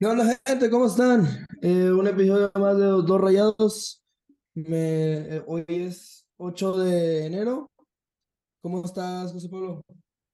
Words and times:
¿Qué 0.00 0.06
onda, 0.06 0.38
gente? 0.46 0.70
¿Cómo 0.70 0.86
están? 0.86 1.44
Eh, 1.60 1.90
un 1.90 2.06
episodio 2.06 2.52
más 2.54 2.78
de 2.78 2.84
Los 2.84 3.04
Dos 3.04 3.20
Rayados. 3.20 4.00
Eh, 4.54 5.42
hoy 5.44 5.64
es 5.66 6.24
8 6.36 6.78
de 6.78 7.26
enero. 7.26 7.68
¿Cómo 8.62 8.84
estás, 8.84 9.32
José 9.32 9.48
Pablo? 9.48 9.82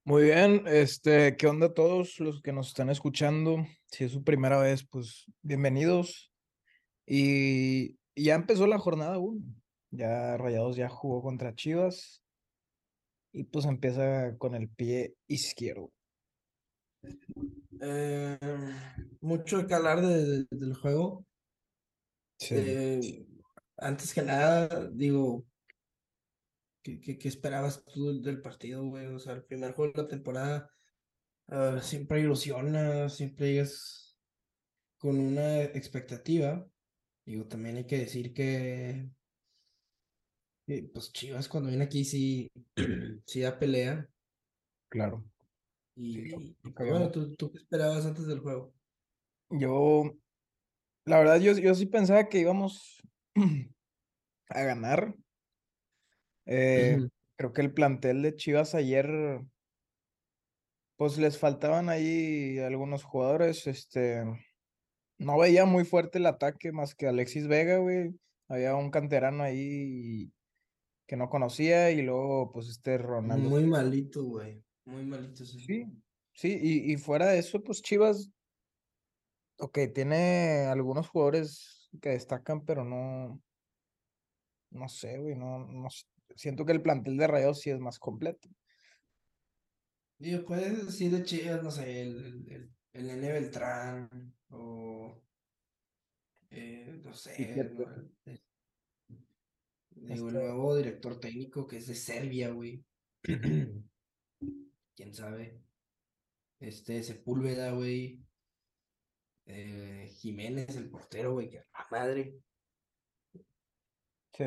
Muy 0.04 0.24
bien, 0.24 0.64
este, 0.66 1.34
¿qué 1.38 1.46
onda 1.46 1.68
a 1.68 1.72
todos 1.72 2.20
los 2.20 2.42
que 2.42 2.52
nos 2.52 2.68
están 2.68 2.90
escuchando? 2.90 3.66
Si 3.90 4.04
es 4.04 4.12
su 4.12 4.22
primera 4.22 4.58
vez, 4.58 4.86
pues 4.86 5.24
bienvenidos. 5.40 6.30
Y, 7.06 7.96
y 8.14 8.24
ya 8.24 8.34
empezó 8.34 8.66
la 8.66 8.78
jornada 8.78 9.16
1. 9.16 9.40
Ya 9.92 10.36
Rayados 10.36 10.76
ya 10.76 10.90
jugó 10.90 11.22
contra 11.22 11.54
Chivas. 11.54 12.22
Y 13.32 13.44
pues 13.44 13.64
empieza 13.64 14.36
con 14.36 14.54
el 14.54 14.68
pie 14.68 15.14
izquierdo. 15.26 15.90
Eh, 17.80 18.38
mucho 19.20 19.66
que 19.66 19.74
hablar 19.74 20.00
de- 20.00 20.24
de- 20.24 20.46
del 20.50 20.74
juego. 20.74 21.26
Sí. 22.38 22.54
Eh, 22.56 23.26
antes 23.76 24.14
que 24.14 24.22
nada, 24.22 24.88
digo, 24.92 25.44
¿qué, 26.82 27.00
qué, 27.00 27.18
qué 27.18 27.28
esperabas 27.28 27.84
tú 27.84 28.22
del, 28.22 28.40
partido, 28.40 28.84
güey? 28.84 29.06
O 29.06 29.18
sea, 29.18 29.34
el 29.34 29.44
primer 29.44 29.72
juego 29.72 29.92
de 29.92 30.02
la 30.02 30.08
temporada 30.08 30.70
ah, 31.48 31.80
siempre 31.82 32.20
ilusiona, 32.20 33.08
siempre 33.08 33.52
llegas 33.52 34.16
con 34.98 35.18
una 35.18 35.62
expectativa. 35.62 36.66
Digo, 37.26 37.46
también 37.46 37.76
hay 37.76 37.86
que 37.86 37.98
decir 37.98 38.32
que 38.34 39.10
pues 40.66 41.12
Chivas 41.12 41.48
cuando 41.48 41.68
viene 41.68 41.84
aquí 41.84 42.04
sí, 42.04 42.50
sí 43.26 43.40
da 43.40 43.58
pelea. 43.58 44.08
Claro. 44.88 45.24
Y, 45.96 46.12
Sí, 46.14 46.34
y, 46.34 46.56
nunca 46.62 46.84
pues, 46.84 46.90
bueno, 46.90 47.10
¿tú, 47.10 47.34
tú 47.36 47.50
qué 47.50 47.58
esperabas 47.58 48.04
antes 48.04 48.26
del 48.26 48.40
juego? 48.40 48.74
Yo, 49.50 50.16
la 51.04 51.18
verdad, 51.18 51.40
yo, 51.40 51.52
yo 51.52 51.74
sí 51.74 51.86
pensaba 51.86 52.28
que 52.28 52.40
íbamos 52.40 53.02
a 54.48 54.62
ganar. 54.62 55.14
Eh, 56.46 56.98
creo 57.36 57.52
que 57.52 57.60
el 57.60 57.72
plantel 57.72 58.22
de 58.22 58.34
Chivas 58.36 58.74
ayer, 58.74 59.40
pues 60.96 61.18
les 61.18 61.38
faltaban 61.38 61.88
ahí 61.88 62.58
algunos 62.58 63.04
jugadores. 63.04 63.66
Este, 63.66 64.24
no 65.18 65.38
veía 65.38 65.64
muy 65.64 65.84
fuerte 65.84 66.18
el 66.18 66.26
ataque 66.26 66.72
más 66.72 66.94
que 66.94 67.06
Alexis 67.06 67.46
Vega, 67.46 67.78
güey. 67.78 68.18
Había 68.48 68.74
un 68.74 68.90
canterano 68.90 69.42
ahí 69.42 70.32
que 71.06 71.16
no 71.16 71.28
conocía 71.28 71.90
y 71.90 72.02
luego, 72.02 72.50
pues, 72.52 72.68
este 72.68 72.98
Ronaldo. 72.98 73.48
Muy 73.48 73.64
malito, 73.64 74.24
güey. 74.24 74.63
Muy 74.86 75.04
malito, 75.04 75.44
sí. 75.44 75.58
Sí, 75.66 75.86
sí, 76.32 76.58
y, 76.62 76.92
y 76.92 76.96
fuera 76.96 77.26
de 77.26 77.38
eso, 77.38 77.62
pues 77.62 77.82
Chivas, 77.82 78.30
ok, 79.58 79.78
tiene 79.94 80.66
algunos 80.66 81.08
jugadores 81.08 81.88
que 82.00 82.10
destacan, 82.10 82.64
pero 82.64 82.84
no, 82.84 83.40
no 84.70 84.88
sé, 84.88 85.18
güey, 85.18 85.34
no, 85.36 85.58
no. 85.66 85.88
Siento 86.36 86.64
que 86.64 86.72
el 86.72 86.82
plantel 86.82 87.16
de 87.16 87.26
Rayados 87.26 87.60
sí 87.60 87.70
es 87.70 87.78
más 87.78 87.98
completo. 87.98 88.48
Digo, 90.18 90.44
puedes 90.44 90.86
decir 90.86 91.10
de 91.12 91.24
Chivas, 91.24 91.62
no 91.62 91.70
sé, 91.70 92.02
el, 92.02 92.46
el, 92.48 92.70
el, 92.92 93.06
Nene 93.06 93.32
Beltrán 93.32 94.34
o 94.48 95.22
eh, 96.50 97.00
no 97.04 97.14
sé, 97.14 97.52
el- 97.60 97.76
digo, 99.90 100.28
el 100.28 100.34
Este, 100.34 100.38
nuevo 100.38 100.76
director 100.76 101.18
técnico 101.20 101.66
que 101.66 101.76
es 101.78 101.86
de 101.86 101.94
Serbia, 101.94 102.50
güey. 102.50 102.84
Quién 104.94 105.12
sabe. 105.14 105.60
Este 106.60 107.02
Sepúlveda, 107.02 107.72
güey. 107.72 108.22
Eh, 109.46 110.08
Jiménez, 110.16 110.74
el 110.76 110.88
portero, 110.88 111.32
güey, 111.32 111.50
que 111.50 111.58
a 111.58 111.66
la 111.72 111.86
madre. 111.90 112.38
sí, 114.32 114.44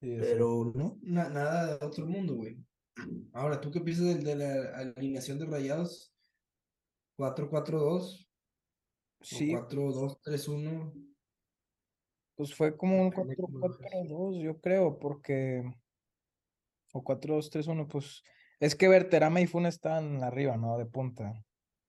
sí, 0.00 0.16
Pero 0.20 0.72
no, 0.74 0.98
na- 1.02 1.28
nada 1.28 1.76
de 1.78 1.86
otro 1.86 2.06
mundo, 2.06 2.34
güey. 2.36 2.56
Ahora, 3.32 3.60
¿tú 3.60 3.70
qué 3.70 3.80
piensas 3.80 4.06
de, 4.06 4.14
de 4.16 4.36
la 4.36 4.78
alineación 4.78 5.38
de 5.38 5.46
Rayados? 5.46 6.12
4-4-2 7.18 8.28
o 9.20 9.24
sí, 9.24 9.52
4-2-3-1. 9.52 10.92
pues 12.34 12.54
fue 12.54 12.76
como 12.76 13.00
un 13.02 13.10
Depende 13.10 13.36
cómo 13.36 13.58
lo 13.58 13.68
veas. 13.68 13.92
4-4-2, 13.92 14.42
yo 14.42 14.60
creo, 14.60 14.98
porque, 14.98 15.62
o 16.92 17.02
4-2-3-1, 17.04 17.86
pues, 17.88 18.22
es 18.60 18.74
que 18.74 18.88
Berterame 18.88 19.42
y 19.42 19.46
Funes 19.46 19.74
están 19.74 20.22
arriba, 20.22 20.56
¿no? 20.56 20.78
De 20.78 20.86
punta. 20.86 21.32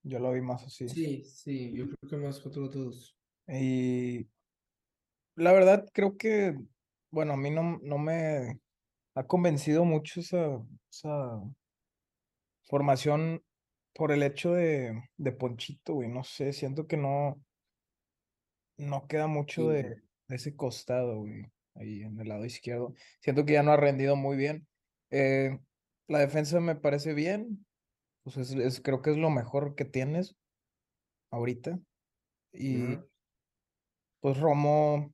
Yo 0.03 0.19
lo 0.19 0.31
vi 0.31 0.41
más 0.41 0.63
así. 0.63 0.87
Sí, 0.87 1.23
sí, 1.23 1.73
yo 1.73 1.85
creo 1.85 2.09
que 2.09 2.17
más 2.17 2.41
4-4-2. 2.41 3.17
Y 3.47 4.27
la 5.35 5.51
verdad 5.51 5.85
creo 5.93 6.17
que, 6.17 6.57
bueno, 7.11 7.33
a 7.33 7.37
mí 7.37 7.49
no, 7.51 7.79
no 7.81 7.97
me 7.97 8.59
ha 9.15 9.25
convencido 9.25 9.85
mucho 9.85 10.19
esa, 10.19 10.61
esa 10.91 11.41
formación 12.65 13.43
por 13.93 14.11
el 14.11 14.23
hecho 14.23 14.53
de, 14.53 15.01
de 15.17 15.31
Ponchito, 15.31 15.95
güey. 15.95 16.09
No 16.09 16.23
sé, 16.23 16.53
siento 16.53 16.87
que 16.87 16.97
no, 16.97 17.41
no 18.77 19.07
queda 19.07 19.27
mucho 19.27 19.63
Sí, 19.63 19.67
de, 19.69 19.83
de 20.27 20.35
ese 20.35 20.55
costado, 20.55 21.21
güey, 21.21 21.45
ahí 21.75 22.01
en 22.03 22.19
el 22.19 22.27
lado 22.27 22.45
izquierdo. 22.45 22.93
Siento 23.21 23.45
que 23.45 23.53
ya 23.53 23.63
no 23.63 23.71
ha 23.71 23.77
rendido 23.77 24.15
muy 24.15 24.37
bien. 24.37 24.67
Eh, 25.09 25.57
la 26.07 26.19
defensa 26.19 26.59
me 26.59 26.75
parece 26.75 27.13
bien, 27.13 27.65
pues 28.23 28.37
es, 28.37 28.51
es- 28.51 28.81
creo 28.81 29.01
que 29.01 29.11
es 29.11 29.17
lo 29.17 29.29
mejor 29.29 29.75
que 29.75 29.85
tienes 29.85 30.35
ahorita. 31.31 31.79
Y 32.53 32.97
pues 34.19 34.39
Romo, 34.39 35.13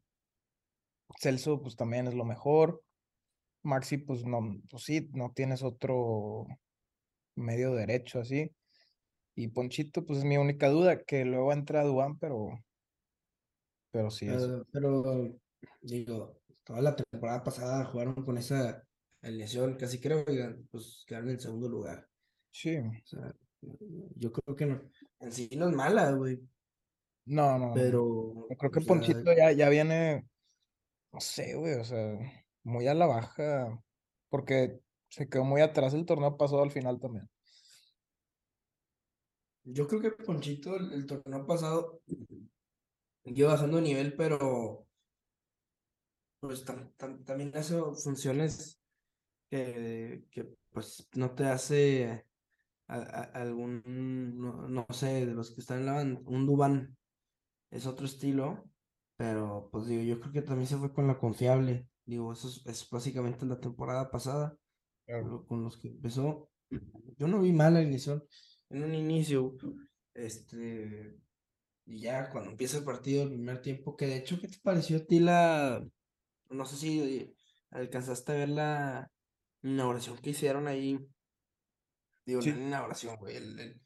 Celso, 1.20 1.62
pues 1.62 1.76
también 1.76 2.08
es 2.08 2.14
lo 2.14 2.26
mejor. 2.26 2.84
Maxi, 3.64 3.98
pues 3.98 4.26
no, 4.26 4.42
pues 4.70 4.84
sí, 4.84 5.10
no 5.14 5.32
tienes 5.34 5.64
otro 5.64 6.46
medio 7.36 7.74
derecho 7.74 8.20
así. 8.20 8.52
Y 9.36 9.48
Ponchito, 9.48 10.06
pues 10.06 10.20
es 10.20 10.26
mi 10.26 10.38
única 10.38 10.70
duda, 10.70 11.04
que 11.04 11.26
luego 11.26 11.54
entra 11.54 11.84
Duan, 11.84 12.20
pero, 12.20 12.60
pero 13.92 14.12
sí 14.12 14.28
es. 14.28 14.44
Eh, 14.44 14.62
pero, 14.72 15.40
digo, 15.82 16.42
toda 16.64 16.82
la 16.82 16.96
temporada 16.96 17.44
pasada 17.44 17.86
jugaron 17.86 18.16
con 18.26 18.38
esa 18.38 18.84
alineación, 19.24 19.76
casi 19.78 20.00
creo 20.00 20.26
que 20.26 20.56
pues 20.72 21.04
quedaron 21.08 21.30
en 21.32 21.40
segundo 21.40 21.70
lugar. 21.70 22.08
Sí, 22.52 22.78
O 22.78 23.08
sea, 23.08 23.34
yo 24.16 24.32
creo 24.32 24.56
que 24.56 24.66
no, 24.66 24.82
en 25.20 25.32
sí 25.32 25.50
no 25.58 25.70
es 25.70 25.76
mala, 25.76 26.12
güey, 26.12 26.42
no, 27.26 27.58
no, 27.58 27.74
pero, 27.76 28.48
Yo 28.50 28.58
creo 28.58 28.72
que 28.72 28.82
sea, 28.82 28.88
Ponchito 28.88 29.34
ya, 29.36 29.52
ya 29.52 29.70
viene, 29.70 30.28
no 31.12 31.20
sé, 31.22 31.56
güey, 31.56 31.76
o 31.76 31.86
sea, 31.86 32.18
muy 32.64 32.88
a 32.88 32.94
la 32.94 33.08
baja, 33.08 33.84
porque 34.30 34.82
se 35.10 35.30
quedó 35.30 35.44
muy 35.46 35.62
atrás 35.62 35.94
el 35.94 36.06
torneo 36.06 36.38
pasado 36.38 36.64
al 36.64 36.72
final 36.72 37.00
también. 37.00 37.30
yo 39.64 39.88
creo 39.88 40.02
que 40.02 40.12
Ponchito 40.12 40.76
el, 40.76 40.94
el 40.94 41.06
torneo 41.06 41.46
pasado 41.46 42.02
iba 43.26 43.50
bajando 43.52 43.78
de 43.78 43.84
nivel, 43.84 44.16
pero 44.16 44.88
pues 46.40 46.66
tam- 46.66 46.94
tam- 46.98 47.24
también 47.26 47.56
hace 47.56 47.76
funciones 48.04 48.83
que, 49.54 50.26
que 50.32 50.46
pues 50.72 51.08
no 51.16 51.32
te 51.36 51.46
hace 51.46 52.26
a- 52.88 52.98
a- 52.98 53.24
algún, 53.42 53.84
no, 54.40 54.68
no 54.70 54.86
sé, 54.92 55.26
de 55.28 55.34
los 55.34 55.52
que 55.52 55.62
están 55.62 55.80
en 55.80 55.86
la 55.88 55.94
banda, 55.94 56.22
un 56.26 56.46
Dubán 56.46 56.98
es 57.72 57.86
otro 57.88 58.06
estilo, 58.06 58.70
pero 59.18 59.70
pues 59.72 59.88
digo, 59.88 60.04
yo 60.04 60.20
creo 60.20 60.34
que 60.34 60.42
también 60.42 60.68
se 60.68 60.78
fue 60.78 60.94
con 60.94 61.08
la 61.08 61.20
confiable, 61.20 61.88
digo, 62.06 62.34
eso 62.34 62.48
es, 62.50 62.66
es 62.68 62.90
básicamente 62.90 63.46
la 63.46 63.60
temporada 63.60 64.12
pasada, 64.12 64.58
Claro. 65.06 65.46
con 65.48 65.64
los 65.64 65.78
que 65.78 65.90
empezó, 65.90 66.50
yo 67.18 67.28
no 67.28 67.42
vi 67.42 67.54
mal 67.54 67.74
la 67.76 67.82
inicio, 67.82 68.28
en 68.70 68.84
un 68.84 68.96
inicio, 68.96 69.56
este, 70.14 71.18
y 71.86 72.00
ya 72.02 72.30
cuando 72.32 72.52
empieza 72.52 72.78
el 72.80 72.86
partido, 72.86 73.24
el 73.24 73.30
primer 73.32 73.62
tiempo, 73.62 73.98
que 73.98 74.08
de 74.08 74.18
hecho, 74.18 74.40
¿qué 74.42 74.48
te 74.48 74.60
pareció 74.64 74.98
a 74.98 75.06
ti 75.06 75.20
la, 75.20 75.86
no 76.52 76.66
sé 76.66 76.78
si 76.78 77.36
alcanzaste 77.72 78.34
a 78.34 78.36
ver 78.36 78.50
la 78.50 79.13
inauguración 79.64 80.18
que 80.20 80.32
hicieron 80.32 80.68
ahí? 80.68 81.00
Digo, 82.26 82.42
Sí. 82.42 82.52
la 82.52 82.58
inauguración, 82.58 83.16
güey, 83.18 83.36
el, 83.38 83.60
el- 83.60 83.82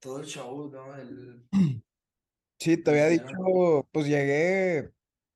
todo 0.00 0.20
el 0.20 0.26
show, 0.26 0.70
¿no? 0.70 0.96
El, 0.96 1.48
Sí, 2.58 2.82
te 2.82 2.90
había 2.90 3.08
dicho, 3.08 3.26
pues 3.92 4.06
llegué 4.06 4.90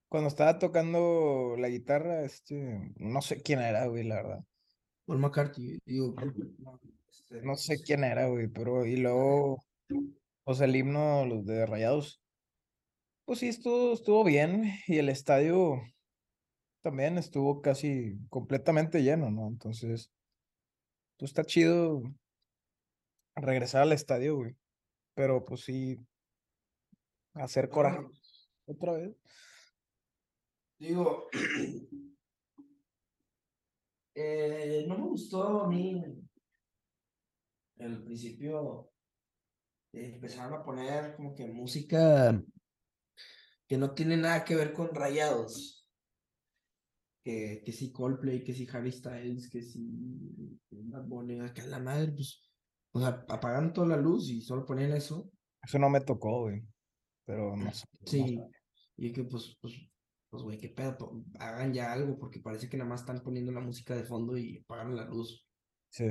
cuando 0.09 0.29
estaba 0.29 0.59
tocando 0.59 1.55
la 1.59 1.69
guitarra, 1.69 2.25
este, 2.25 2.93
no 2.97 3.21
sé 3.23 3.43
quién 3.43 3.61
era, 3.61 3.87
güey, 3.87 4.05
la 4.05 4.17
verdad. 4.17 4.41
Paul 5.07 5.19
McCartney, 5.19 5.79
digo, 5.85 6.15
no, 6.59 6.81
este, 7.11 7.43
No 7.43 7.57
sé 7.57 7.75
pues, 7.75 7.83
quién 7.85 8.05
era, 8.05 8.27
güey, 8.29 8.49
pero 8.49 8.87
y 8.87 8.97
luego, 8.97 9.59
pues 10.45 10.61
el 10.61 10.75
himno, 10.75 11.27
los 11.27 11.45
de 11.45 11.67
Rayados, 11.67 12.23
pues 13.25 13.39
sí, 13.41 13.49
estuvo, 13.49 13.93
estuvo 13.93 14.25
bien 14.25 14.73
y 14.87 14.99
el 14.99 15.09
estadio 15.09 15.81
también 16.83 17.19
estuvo 17.19 17.61
casi 17.61 18.19
completamente 18.29 19.03
lleno, 19.03 19.31
¿no? 19.31 19.49
Entonces, 19.49 20.11
pues 21.19 21.31
está 21.31 21.45
chido 21.45 22.03
regresar 23.37 23.83
al 23.83 23.93
estadio, 23.93 24.37
güey, 24.37 24.57
pero 25.15 25.45
pues 25.45 25.63
sí, 25.63 25.99
hacer 27.35 27.69
coraje 27.69 28.07
otra 28.67 28.93
vez. 28.93 29.17
digo, 30.79 31.29
eh, 34.15 34.85
no 34.89 34.99
me 34.99 35.05
gustó 35.05 35.63
a 35.63 35.69
mí 35.69 36.03
el 37.81 38.03
principio 38.05 38.91
eh, 39.93 40.13
empezaron 40.15 40.55
a 40.55 40.63
poner 40.63 41.17
como 41.17 41.35
que 41.35 41.47
música 41.47 42.43
que 43.67 43.79
no 43.79 43.95
tiene 43.95 44.17
nada 44.17 44.45
que 44.45 44.57
ver 44.57 44.73
con 44.73 44.95
rayados. 44.95 45.80
Que, 47.23 47.63
que 47.65 47.73
si 47.73 47.93
Coldplay, 47.93 48.43
que 48.43 48.55
si 48.55 48.67
Harry 48.73 48.93
Styles, 48.93 49.51
que 49.51 49.63
si 49.63 50.59
Bad 50.71 51.05
Bunny, 51.07 51.39
que 51.53 51.63
la 51.67 51.79
madre, 51.79 52.13
pues, 52.13 52.43
o 52.93 53.01
sea, 53.01 53.25
apagan 53.29 53.73
toda 53.73 53.89
la 53.89 53.97
luz 53.97 54.31
y 54.31 54.41
solo 54.41 54.65
ponían 54.65 54.93
eso. 54.93 55.31
Eso 55.63 55.79
no 55.79 55.91
me 55.91 56.01
tocó, 56.01 56.43
güey. 56.43 56.63
Pero 57.27 57.57
no 57.57 57.73
sé. 57.73 57.85
no 58.01 58.07
Sí, 58.07 58.19
sé. 58.21 58.49
y 58.97 59.13
que 59.13 59.25
pues, 59.25 59.57
pues, 59.61 59.75
pues, 60.31 60.43
güey, 60.43 60.59
qué 60.59 60.71
pedo, 60.71 61.25
hagan 61.39 61.75
ya 61.75 61.93
algo, 61.93 62.19
porque 62.19 62.41
parece 62.41 62.69
que 62.69 62.77
nada 62.77 62.89
más 62.89 63.01
están 63.01 63.21
poniendo 63.23 63.53
la 63.53 63.61
música 63.61 63.95
de 63.95 64.05
fondo 64.05 64.39
y 64.39 64.59
apagan 64.59 64.97
la 64.97 65.05
luz. 65.05 65.47
Sí. 65.91 66.05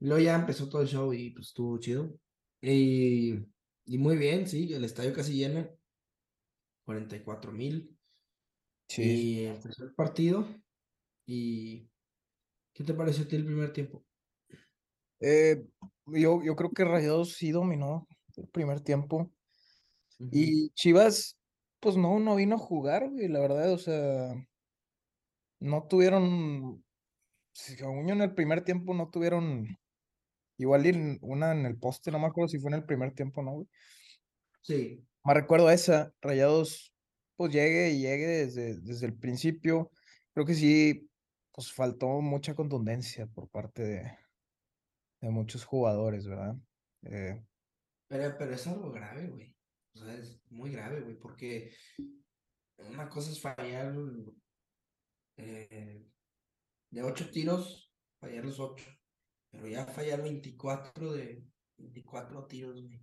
Y 0.00 0.06
luego 0.06 0.22
ya 0.22 0.34
empezó 0.36 0.68
todo 0.68 0.82
el 0.82 0.88
show 0.88 1.12
y 1.12 1.30
pues 1.30 1.48
estuvo 1.48 1.78
chido. 1.78 2.18
Y, 2.60 3.34
y 3.84 3.98
muy 3.98 4.16
bien, 4.16 4.46
sí, 4.46 4.72
el 4.72 4.84
estadio 4.84 5.12
casi 5.12 5.34
lleno, 5.36 5.68
44 6.84 7.52
mil. 7.52 7.91
Sí. 8.94 9.02
Y 9.02 9.46
empezó 9.46 9.84
el 9.84 9.94
partido. 9.94 10.46
¿Y 11.26 11.90
qué 12.74 12.84
te 12.84 12.94
pareció 12.94 13.24
a 13.24 13.28
ti 13.28 13.36
el 13.36 13.46
primer 13.46 13.72
tiempo? 13.72 14.04
Eh, 15.20 15.64
yo, 16.06 16.42
yo 16.42 16.56
creo 16.56 16.70
que 16.70 16.84
Rayados 16.84 17.34
sí 17.34 17.50
dominó 17.52 18.06
el 18.36 18.48
primer 18.48 18.80
tiempo. 18.80 19.30
Y 20.18 20.70
Chivas, 20.70 21.38
pues 21.80 21.96
no, 21.96 22.18
no 22.18 22.36
vino 22.36 22.56
a 22.56 22.58
jugar, 22.58 23.10
güey, 23.10 23.28
la 23.28 23.40
verdad, 23.40 23.72
o 23.72 23.78
sea, 23.78 24.34
no 25.60 25.86
tuvieron, 25.88 26.84
según 27.52 28.08
yo 28.08 28.14
en 28.14 28.22
el 28.22 28.34
primer 28.34 28.64
tiempo 28.64 28.94
no 28.94 29.10
tuvieron, 29.10 29.68
igual 30.58 30.86
en- 30.86 31.18
una 31.22 31.52
en 31.52 31.66
el 31.66 31.78
poste, 31.78 32.10
no 32.12 32.18
me 32.20 32.26
acuerdo 32.28 32.48
si 32.48 32.58
fue 32.60 32.70
en 32.72 32.78
el 32.78 32.86
primer 32.86 33.14
tiempo, 33.14 33.42
¿no, 33.42 33.52
güey? 33.52 33.68
Sí, 34.62 35.06
Me 35.24 35.34
recuerdo 35.34 35.70
esa, 35.70 36.12
Rayados, 36.20 36.91
pues 37.42 37.54
llegue 37.54 37.90
y 37.90 38.02
llegue 38.02 38.28
desde, 38.28 38.76
desde 38.76 39.06
el 39.06 39.18
principio, 39.18 39.90
creo 40.32 40.46
que 40.46 40.54
sí, 40.54 41.10
pues 41.50 41.72
faltó 41.72 42.20
mucha 42.20 42.54
contundencia 42.54 43.26
por 43.26 43.48
parte 43.48 43.82
de, 43.82 45.28
muchos 45.28 45.64
jugadores, 45.64 46.24
¿verdad? 46.24 46.54
Eh, 47.02 47.44
pero, 48.06 48.36
pero 48.38 48.54
es 48.54 48.64
algo 48.68 48.92
grave, 48.92 49.26
güey. 49.26 49.56
O 49.96 49.98
sea, 49.98 50.14
es 50.14 50.40
muy 50.50 50.70
grave, 50.70 51.00
güey, 51.00 51.18
porque 51.18 51.74
una 52.78 53.08
cosa 53.08 53.32
es 53.32 53.40
fallar 53.40 53.92
eh, 55.36 56.06
de 56.90 57.02
ocho 57.02 57.28
tiros, 57.28 57.92
fallar 58.20 58.44
los 58.44 58.60
ocho. 58.60 58.88
Pero 59.50 59.66
ya 59.66 59.84
fallar 59.84 60.22
24 60.22 61.12
de 61.12 61.44
24 61.76 62.46
tiros, 62.46 62.80
güey. 62.80 63.00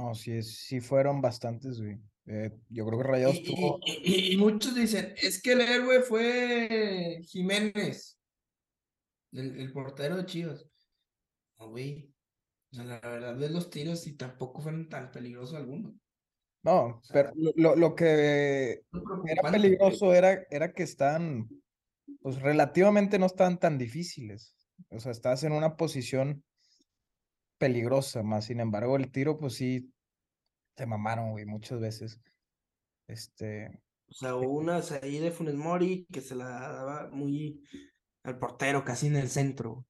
No, 0.00 0.14
sí, 0.14 0.42
sí 0.42 0.80
fueron 0.80 1.20
bastantes, 1.20 1.80
güey. 1.80 1.98
Eh, 2.26 2.50
yo 2.68 2.86
creo 2.86 2.98
que 2.98 3.04
Rayados 3.08 3.36
y- 3.36 3.44
tuvo... 3.44 3.80
y- 3.84 4.32
y 4.34 4.36
muchos 4.36 4.74
dicen, 4.74 5.14
es 5.20 5.42
que 5.42 5.52
el 5.52 5.60
héroe 5.62 6.02
fue 6.02 7.20
Jiménez, 7.24 8.18
el, 9.32 9.58
el 9.60 9.72
portero 9.72 10.16
de 10.16 10.26
Chivas. 10.26 10.66
No, 11.58 11.70
güey. 11.70 12.12
O 12.72 12.76
sea, 12.76 12.84
la 12.84 13.00
verdad 13.00 13.36
ves 13.36 13.50
los 13.50 13.68
tiros 13.70 14.06
y 14.06 14.16
tampoco 14.16 14.60
fueron 14.62 14.88
tan 14.88 15.10
peligrosos 15.10 15.56
algunos. 15.56 15.92
No, 16.62 17.00
pero 17.12 17.32
lo, 17.56 17.74
lo- 17.74 17.94
que 17.94 18.82
era 19.26 19.50
peligroso 19.50 20.14
era, 20.14 20.46
era 20.50 20.72
que 20.72 20.82
están, 20.82 21.48
pues 22.20 22.40
relativamente 22.40 23.18
no 23.18 23.26
estaban 23.26 23.58
tan 23.58 23.78
difíciles. 23.78 24.54
O 24.90 25.00
sea, 25.00 25.10
estás 25.12 25.42
en 25.42 25.52
una 25.52 25.76
posición 25.76 26.44
peligrosa, 27.60 28.24
más 28.24 28.46
sin 28.46 28.60
embargo, 28.60 28.96
el 28.98 29.12
tiro, 29.12 29.38
pues 29.38 29.54
sí, 29.56 29.94
te 30.74 30.86
mamaron, 30.86 31.32
güey, 31.32 31.46
muchas 31.46 31.80
veces. 31.80 32.20
Este, 33.08 33.70
O 34.08 34.12
sea, 34.14 34.34
hubo 34.36 34.58
unas 34.58 34.90
ahí 34.92 35.18
de 35.18 35.30
Funes 35.30 35.54
Mori 35.54 36.06
que 36.12 36.20
se 36.20 36.34
la 36.34 36.44
daba 36.48 37.10
muy 37.10 37.62
al 38.24 38.38
portero, 38.38 38.84
casi 38.84 39.06
en 39.08 39.16
el 39.16 39.28
centro. 39.30 39.86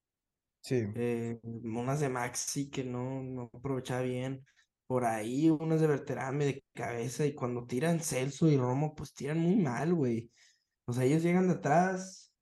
sí, 0.62 0.86
Eh, 0.94 1.40
unas 1.44 2.00
de 2.00 2.08
Maxi 2.08 2.70
que 2.70 2.84
no, 2.84 3.22
no 3.22 3.50
aprovechaba 3.54 4.02
bien. 4.02 4.44
Por 4.86 5.04
ahí, 5.04 5.50
unas 5.50 5.80
de 5.80 5.86
Berterame 5.86 6.46
de 6.46 6.64
cabeza. 6.74 7.26
Y 7.26 7.34
cuando 7.34 7.66
tiran 7.66 8.00
Celso 8.00 8.48
y 8.50 8.56
Romo, 8.56 8.94
pues 8.94 9.14
tiran 9.14 9.38
muy 9.38 9.56
mal, 9.56 9.94
güey. 9.94 10.32
O 10.86 10.92
sea, 10.92 11.04
ellos 11.04 11.22
llegan 11.22 11.48
de 11.48 11.54
atrás 11.54 12.34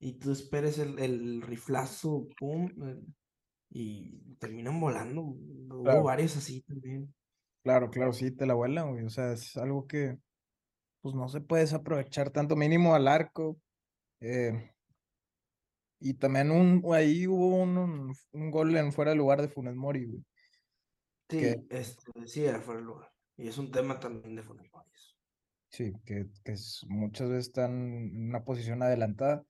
y 0.00 0.18
tú 0.18 0.32
esperes 0.32 0.78
el, 0.78 0.98
el 1.00 1.42
riflazo, 1.42 2.28
pum, 2.38 2.66
eh, 2.86 3.02
y 3.70 4.34
terminan 4.36 4.80
volando. 4.80 5.22
Hubo 5.22 6.02
varios 6.02 6.36
así 6.36 6.62
también. 6.62 7.14
claro, 7.62 7.90
claro, 7.90 8.12
sí, 8.12 8.30
te 8.30 8.46
la 8.46 8.54
vuelan, 8.54 8.92
güey. 8.92 9.04
O 9.04 9.10
sea, 9.10 9.32
es 9.32 9.56
algo 9.56 9.86
que, 9.86 10.18
pues 11.00 11.14
no 11.14 11.28
se 11.28 11.40
puede 11.40 11.62
desaprovechar 11.62 12.30
tanto 12.30 12.56
mínimo 12.56 12.94
al 12.94 13.08
arco. 13.08 13.60
eh, 14.20 14.72
y 15.98 16.14
también 16.14 16.50
un, 16.50 16.82
ahí 16.94 17.26
hubo 17.26 17.56
un, 17.56 17.78
un, 17.78 18.14
un 18.32 18.50
gol 18.50 18.76
en 18.76 18.92
fuera 18.92 19.12
de 19.12 19.16
lugar 19.16 19.40
de 19.40 19.48
Funes 19.48 19.74
Mori, 19.74 20.04
güey. 20.06 20.24
Sí, 21.28 21.38
Que- 21.40 21.66
este, 21.70 22.12
sí, 22.26 22.44
era 22.44 22.60
fuera 22.60 22.80
de 22.80 22.86
lugar. 22.86 23.10
Y 23.36 23.48
es 23.48 23.58
un 23.58 23.70
tema 23.70 23.98
también 23.98 24.36
de 24.36 24.42
Funes 24.42 24.70
Mori. 24.72 24.90
Sí, 25.70 25.92
que, 26.04 26.26
que 26.44 26.52
es- 26.52 26.84
muchas 26.88 27.28
veces 27.28 27.46
están 27.48 27.72
en 27.72 28.28
una 28.28 28.44
posición 28.44 28.82
adelantada. 28.82 29.44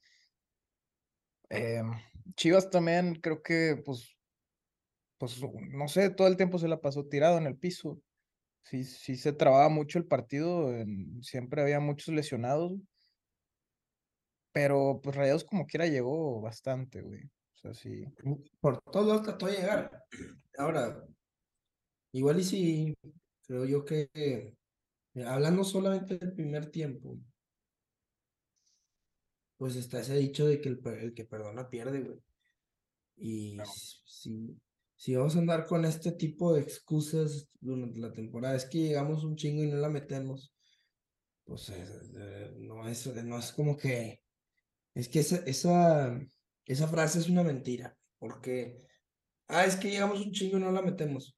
Em, 1.49 1.93
Chivas 2.37 2.71
también 2.71 3.17
creo 3.17 3.43
que, 3.43 3.81
pues, 3.85 4.17
pues, 5.19 5.41
no 5.71 5.89
sé, 5.89 6.11
todo 6.11 6.29
el 6.29 6.37
tiempo 6.37 6.59
se 6.59 6.69
la 6.69 6.81
pasó 6.81 7.07
tirado 7.07 7.39
en 7.39 7.47
el 7.47 7.57
piso. 7.57 8.01
Sí, 8.65 8.85
sí 8.85 9.17
se 9.17 9.33
trababa 9.33 9.69
mucho 9.69 9.99
el 9.99 10.07
partido, 10.07 10.73
siempre 11.23 11.63
había 11.63 11.81
muchos 11.81 12.15
lesionados, 12.15 12.73
pero 14.53 15.01
pues 15.03 15.15
Rayados 15.15 15.45
como 15.45 15.67
quiera 15.67 15.87
llegó 15.87 16.41
bastante, 16.41 17.03
güey. 17.03 17.25
O 17.25 17.59
sea, 17.59 17.75
sí, 17.75 18.05
Por 18.61 18.81
todos 18.91 19.07
lados 19.07 19.23
trató 19.23 19.47
de 19.47 19.53
llegar. 19.53 19.91
Ahora, 20.59 21.05
igual 22.13 22.41
y 22.41 22.45
si 22.45 22.95
creo 23.47 23.65
yo 23.67 23.85
que 23.85 24.09
eh, 24.15 24.55
hablando 25.27 25.65
solamente 25.65 26.19
del 26.19 26.35
primer 26.35 26.71
tiempo, 26.71 27.19
pues 29.57 29.77
está 29.77 30.01
ese 30.01 30.17
dicho 30.17 30.47
de 30.47 30.61
que 30.61 30.69
el, 30.69 31.15
que 31.15 31.25
perdona 31.25 31.69
pierde, 31.69 32.01
güey. 32.01 32.19
Y 33.17 33.57
si, 34.05 34.57
si, 34.95 35.15
vamos 35.15 35.37
a 35.37 35.39
andar 35.39 35.67
con 35.67 35.85
este 35.85 36.13
tipo 36.13 36.53
de 36.53 36.61
excusas 36.61 37.49
durante 37.61 37.99
la 37.99 38.13
temporada, 38.13 38.55
es 38.57 38.67
que 38.67 38.79
llegamos 38.79 39.25
un 39.25 39.37
chingo 39.37 39.63
y 39.63 39.69
no 39.69 39.79
la 39.79 39.89
metemos, 39.89 40.53
pues 41.45 41.71
eh, 41.71 42.53
no 42.59 42.87
es, 42.87 43.07
no 43.25 43.39
es 43.39 43.53
como 43.53 43.77
que, 43.77 44.21
es 44.95 45.09
que 45.09 45.21
esa, 45.21 45.37
esa, 45.47 46.21
esa 46.67 46.89
frase 46.89 47.21
es 47.21 47.29
una 47.31 47.43
mentira, 47.43 47.97
porque, 48.19 48.87
ah, 49.49 49.65
es 49.65 49.77
que 49.77 49.91
llegamos 49.91 50.21
un 50.21 50.33
chingo 50.33 50.59
y 50.59 50.61
no 50.61 50.73
la 50.73 50.83
metemos. 50.83 51.35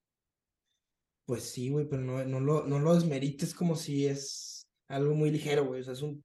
Pues 1.25 1.45
sí, 1.45 1.69
güey, 1.69 1.87
pero 1.87 2.03
no, 2.03 2.25
no 2.25 2.41
lo, 2.41 2.67
no 2.67 2.79
lo 2.81 2.95
desmerites 2.95 3.55
como 3.55 3.77
si 3.77 4.07
es 4.07 4.67
algo 4.89 5.15
muy 5.15 5.31
ligero, 5.31 5.67
güey. 5.67 5.83
O 5.83 5.85
sea, 5.85 5.93
es 5.93 6.01
un, 6.01 6.25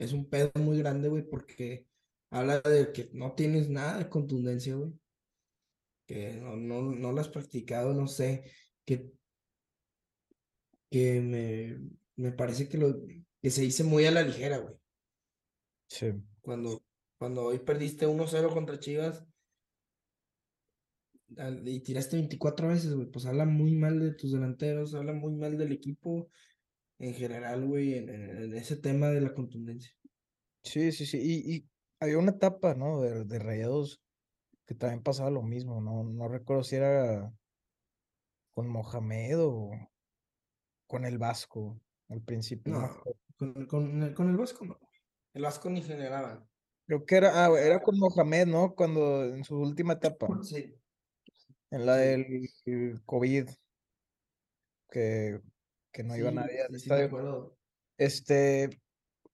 es 0.00 0.12
un 0.12 0.28
pedo 0.28 0.50
muy 0.56 0.78
grande, 0.78 1.08
güey, 1.08 1.22
porque 1.22 1.86
habla 2.30 2.60
de 2.60 2.92
que 2.92 3.10
no 3.12 3.34
tienes 3.34 3.68
nada 3.68 3.98
de 3.98 4.08
contundencia, 4.08 4.74
güey. 4.74 4.92
Que 6.06 6.32
no, 6.34 6.56
no, 6.56 6.82
no 6.82 7.12
lo 7.12 7.20
has 7.20 7.28
practicado, 7.28 7.94
no 7.94 8.08
sé. 8.08 8.50
Que, 8.84 9.12
que 10.90 11.20
me, 11.20 11.78
me 12.16 12.32
parece 12.32 12.68
que 12.68 12.78
lo 12.78 13.00
que 13.42 13.50
se 13.50 13.62
dice 13.62 13.84
muy 13.84 14.06
a 14.06 14.10
la 14.10 14.22
ligera, 14.22 14.58
güey. 14.58 14.74
sí, 15.88 16.12
Cuando, 16.42 16.82
cuando 17.18 17.44
hoy 17.46 17.58
perdiste 17.60 18.06
1-0 18.06 18.52
contra 18.52 18.78
Chivas 18.78 19.24
y 21.64 21.80
tiraste 21.80 22.16
24 22.16 22.68
veces, 22.68 22.94
güey, 22.94 23.10
pues 23.10 23.26
habla 23.26 23.44
muy 23.44 23.76
mal 23.76 24.00
de 24.00 24.12
tus 24.14 24.32
delanteros, 24.32 24.94
habla 24.94 25.12
muy 25.12 25.34
mal 25.36 25.56
del 25.56 25.72
equipo 25.72 26.28
en 27.00 27.14
general, 27.14 27.66
güey, 27.66 27.94
en, 27.94 28.54
ese 28.54 28.76
tema 28.76 29.08
de 29.08 29.20
la 29.22 29.34
contundencia. 29.34 29.92
sí, 30.62 30.92
sí, 30.92 31.06
sí. 31.06 31.18
Y, 31.20 31.56
y 31.56 31.68
había 31.98 32.18
una 32.18 32.32
etapa, 32.32 32.74
¿no? 32.74 33.00
De, 33.00 33.24
de 33.24 33.38
Rayados 33.38 34.00
que 34.66 34.74
también 34.74 35.02
pasaba 35.02 35.30
lo 35.30 35.42
mismo, 35.42 35.80
¿no? 35.80 36.04
No 36.04 36.28
recuerdo 36.28 36.62
si 36.62 36.76
era 36.76 37.32
con 38.54 38.68
Mohamed 38.68 39.38
o 39.40 39.70
con 40.86 41.04
el 41.04 41.18
Vasco 41.18 41.80
al 42.08 42.22
principio. 42.22 42.72
no 42.74 42.88
con, 43.36 43.66
con, 43.66 44.02
el- 44.02 44.14
con 44.14 44.28
el 44.28 44.36
Vasco 44.36 44.64
no. 44.64 44.78
El 45.32 45.42
Vasco 45.42 45.70
ni 45.70 45.82
generaba. 45.82 46.46
Creo 46.86 47.06
que 47.06 47.16
era, 47.16 47.44
ah, 47.46 47.58
era 47.58 47.80
con 47.80 47.98
Mohamed, 47.98 48.46
¿no? 48.46 48.74
Cuando 48.74 49.24
en 49.24 49.44
su 49.44 49.56
última 49.56 49.94
etapa, 49.94 50.28
Sí, 50.42 50.74
en 51.70 51.86
la 51.86 51.96
del 51.96 52.26
el 52.66 53.00
COVID, 53.06 53.48
que, 54.90 55.40
que 55.92 56.02
no 56.02 56.16
iba 56.16 56.30
Sí, 56.30 56.34
nadie 56.36 56.62
al 56.62 56.68
sí, 56.70 56.76
estadio. 56.76 57.06
acuerdo. 57.06 57.58
Este, 57.98 58.70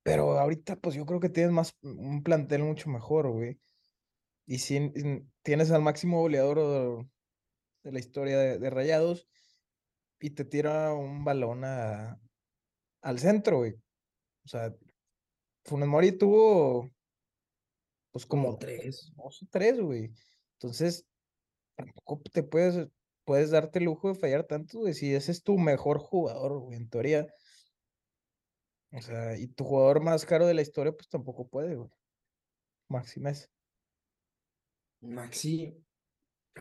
pero 0.02 0.38
ahorita 0.38 0.76
pues 0.76 0.94
yo 0.94 1.06
creo 1.06 1.20
que 1.20 1.28
tienes 1.28 1.52
más, 1.52 1.76
un 1.82 2.22
plantel 2.22 2.62
mucho 2.64 2.90
mejor, 2.90 3.30
güey. 3.30 3.60
Y 4.46 4.58
si 4.58 4.76
en- 4.76 5.32
tienes 5.42 5.70
al 5.70 5.82
máximo 5.82 6.20
goleador 6.20 6.58
de, 6.58 7.08
de 7.84 7.92
la 7.92 7.98
historia 7.98 8.38
de, 8.38 8.58
de 8.58 8.70
Rayados 8.70 9.28
y 10.20 10.30
te 10.30 10.44
tira 10.44 10.94
un 10.94 11.24
balón 11.24 11.64
a- 11.64 12.20
al 13.02 13.18
centro, 13.18 13.58
güey. 13.58 13.74
O 14.44 14.48
sea, 14.48 14.74
Funes 15.64 15.88
Mori 15.88 16.12
tuvo 16.16 16.90
pues 18.12 18.24
como 18.26 18.46
Como 18.46 18.58
tres. 18.58 19.12
dos 19.16 19.42
o 19.42 19.46
tres, 19.50 19.80
güey. 19.80 20.10
Entonces, 20.54 21.06
tampoco 21.74 22.22
te 22.32 22.42
puedes, 22.42 22.88
puedes 23.26 23.50
darte 23.50 23.80
el 23.80 23.86
lujo 23.86 24.08
de 24.08 24.14
fallar 24.14 24.44
tanto, 24.44 24.78
güey. 24.78 24.94
Si 24.94 25.14
ese 25.14 25.32
es 25.32 25.42
tu 25.42 25.58
mejor 25.58 25.98
jugador, 25.98 26.60
güey, 26.60 26.78
en 26.78 26.88
teoría. 26.88 27.26
O 28.92 29.02
sea, 29.02 29.36
y 29.36 29.48
tu 29.48 29.64
jugador 29.64 30.00
más 30.02 30.24
caro 30.24 30.46
de 30.46 30.54
la 30.54 30.62
historia, 30.62 30.92
pues 30.92 31.08
tampoco 31.08 31.46
puede, 31.48 31.74
güey. 31.74 31.90
Maxi 32.88 33.20
Mesa. 33.20 33.48
Maxi. 35.00 35.76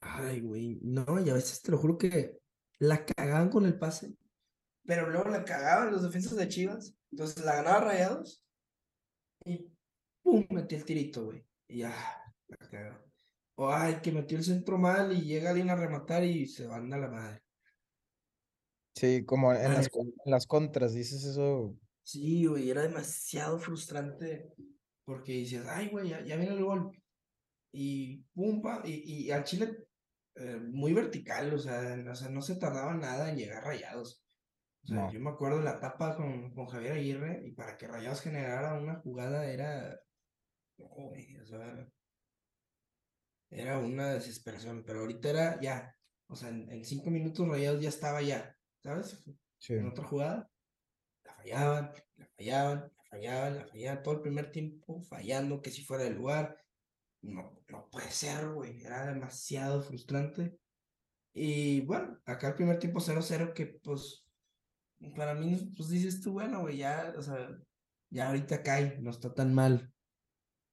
Ay, 0.01 0.41
güey. 0.41 0.79
No, 0.81 1.05
y 1.23 1.29
a 1.29 1.35
veces 1.35 1.61
te 1.61 1.71
lo 1.71 1.77
juro 1.77 1.97
que 1.97 2.37
la 2.79 3.05
cagaban 3.05 3.49
con 3.49 3.65
el 3.65 3.77
pase. 3.77 4.13
Pero 4.85 5.09
luego 5.09 5.29
la 5.29 5.45
cagaban 5.45 5.91
los 5.91 6.03
defensas 6.03 6.35
de 6.35 6.47
Chivas. 6.47 6.95
Entonces 7.11 7.45
la 7.45 7.55
ganaba 7.57 7.85
Rayados. 7.85 8.43
Y 9.45 9.71
pum, 10.23 10.45
metí 10.49 10.75
el 10.75 10.83
tirito, 10.83 11.25
güey. 11.25 11.45
Y 11.67 11.79
ya, 11.79 11.95
la 12.47 12.57
cagaba. 12.57 13.05
O 13.57 13.69
ay, 13.71 14.01
que 14.01 14.11
metió 14.11 14.37
el 14.37 14.43
centro 14.43 14.77
mal 14.77 15.11
y 15.13 15.21
llega 15.21 15.49
alguien 15.49 15.69
a 15.69 15.75
rematar 15.75 16.23
y 16.23 16.45
se 16.47 16.67
van 16.67 16.91
a 16.93 16.97
la 16.97 17.07
madre. 17.09 17.41
Sí, 18.95 19.25
como 19.25 19.53
en 19.53 19.73
las, 19.73 19.89
en 19.93 20.31
las 20.31 20.47
contras, 20.47 20.93
dices 20.93 21.23
eso. 21.25 21.77
Sí, 22.03 22.45
güey, 22.45 22.69
era 22.69 22.83
demasiado 22.83 23.57
frustrante 23.59 24.53
porque 25.03 25.33
dices, 25.33 25.65
ay, 25.67 25.89
güey, 25.89 26.09
ya, 26.09 26.23
ya 26.23 26.35
viene 26.37 26.53
el 26.55 26.63
gol. 26.63 26.91
Y 27.71 28.23
pum, 28.33 28.61
pa, 28.61 28.81
y, 28.85 29.25
y 29.27 29.31
al 29.31 29.43
Chile 29.43 29.87
eh, 30.35 30.57
muy 30.57 30.93
vertical, 30.93 31.53
o 31.53 31.59
sea, 31.59 31.97
o 32.11 32.15
sea, 32.15 32.29
no 32.29 32.41
se 32.41 32.55
tardaba 32.57 32.93
nada 32.93 33.29
en 33.29 33.37
llegar 33.37 33.63
rayados. 33.63 34.23
O 34.83 34.87
sea, 34.87 35.01
No. 35.01 35.11
yo 35.11 35.19
me 35.19 35.31
acuerdo 35.31 35.61
la 35.61 35.77
etapa 35.77 36.15
con, 36.15 36.53
con 36.53 36.67
Javier 36.67 36.93
Aguirre 36.93 37.41
y 37.45 37.51
para 37.53 37.77
que 37.77 37.87
Rayados 37.87 38.21
generara 38.21 38.79
una 38.79 39.01
jugada 39.01 39.47
era, 39.51 39.99
no, 40.77 40.87
güey, 40.87 41.37
o 41.37 41.45
sea, 41.45 41.87
era 43.49 43.79
una 43.79 44.13
desesperación, 44.13 44.83
pero 44.85 45.01
ahorita 45.01 45.29
era 45.29 45.61
ya, 45.61 45.95
o 46.27 46.35
sea, 46.35 46.49
en, 46.49 46.69
en 46.71 46.83
cinco 46.85 47.09
minutos 47.09 47.47
Rayados 47.47 47.81
ya 47.81 47.89
estaba 47.89 48.21
ya, 48.21 48.55
¿sabes? 48.83 49.23
Sí. 49.57 49.73
En 49.73 49.87
otra 49.87 50.05
jugada, 50.05 50.49
la 51.23 51.33
fallaban, 51.33 51.93
la 52.17 52.27
fallaban, 52.37 52.79
la 52.79 53.03
fallaban, 53.09 53.55
la 53.55 53.67
fallaban, 53.67 54.03
todo 54.03 54.13
el 54.15 54.21
primer 54.21 54.51
tiempo 54.51 55.01
fallando, 55.01 55.61
que 55.61 55.71
si 55.71 55.83
fuera 55.83 56.03
del 56.03 56.15
lugar, 56.15 56.57
no, 57.21 57.59
no 57.69 57.89
puede 57.89 58.11
ser, 58.11 58.49
güey, 58.49 58.81
era 58.83 59.07
demasiado 59.07 59.81
frustrante. 59.81 60.59
Y 61.33 61.81
bueno, 61.81 62.19
acá 62.25 62.49
el 62.49 62.55
primer 62.55 62.79
tiempo 62.79 62.99
0-0 62.99 63.53
que 63.53 63.65
pues 63.83 64.25
para 65.15 65.35
mí, 65.35 65.73
pues 65.75 65.89
dices 65.89 66.21
tú, 66.21 66.33
bueno, 66.33 66.61
güey, 66.61 66.77
ya, 66.77 67.13
o 67.17 67.21
sea, 67.21 67.49
ya 68.09 68.27
ahorita 68.27 68.63
cae, 68.63 68.97
no 69.01 69.09
está 69.09 69.33
tan 69.33 69.53
mal. 69.53 69.91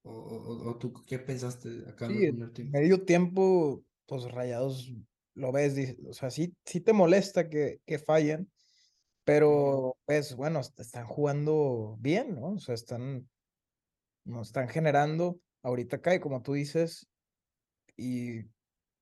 O, 0.03 0.11
o, 0.11 0.69
o 0.69 0.77
tú, 0.79 0.93
¿qué 1.05 1.19
pensaste 1.19 1.69
acá 1.89 2.05
en 2.07 2.15
el 2.17 2.23
Sí, 2.23 2.27
primer 2.27 2.51
tiempo? 2.53 2.79
medio 2.79 3.05
tiempo, 3.05 3.83
pues 4.05 4.25
Rayados 4.31 4.91
lo 5.35 5.51
ves, 5.51 5.97
o 6.07 6.13
sea, 6.13 6.29
sí, 6.29 6.55
sí 6.65 6.81
te 6.81 6.93
molesta 6.93 7.49
que, 7.49 7.79
que 7.85 7.97
fallen, 7.99 8.51
pero 9.25 9.97
pues 10.05 10.35
bueno, 10.35 10.59
est- 10.61 10.79
están 10.79 11.07
jugando 11.07 11.97
bien, 11.99 12.35
¿no? 12.35 12.53
O 12.53 12.59
sea, 12.59 12.75
están, 12.75 13.29
no 14.25 14.41
están 14.43 14.69
generando, 14.69 15.41
ahorita 15.63 16.01
cae, 16.01 16.19
como 16.21 16.43
tú 16.43 16.53
dices, 16.53 17.09
y 17.97 18.43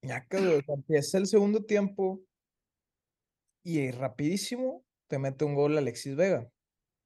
ya 0.03 0.27
que 0.27 0.37
o 0.39 0.61
sea, 0.65 0.75
empieza 0.75 1.17
el 1.19 1.27
segundo 1.27 1.65
tiempo 1.65 2.21
y 3.63 3.91
rapidísimo 3.91 4.85
te 5.07 5.19
mete 5.19 5.45
un 5.45 5.55
gol 5.55 5.77
Alexis 5.77 6.15
Vega, 6.15 6.49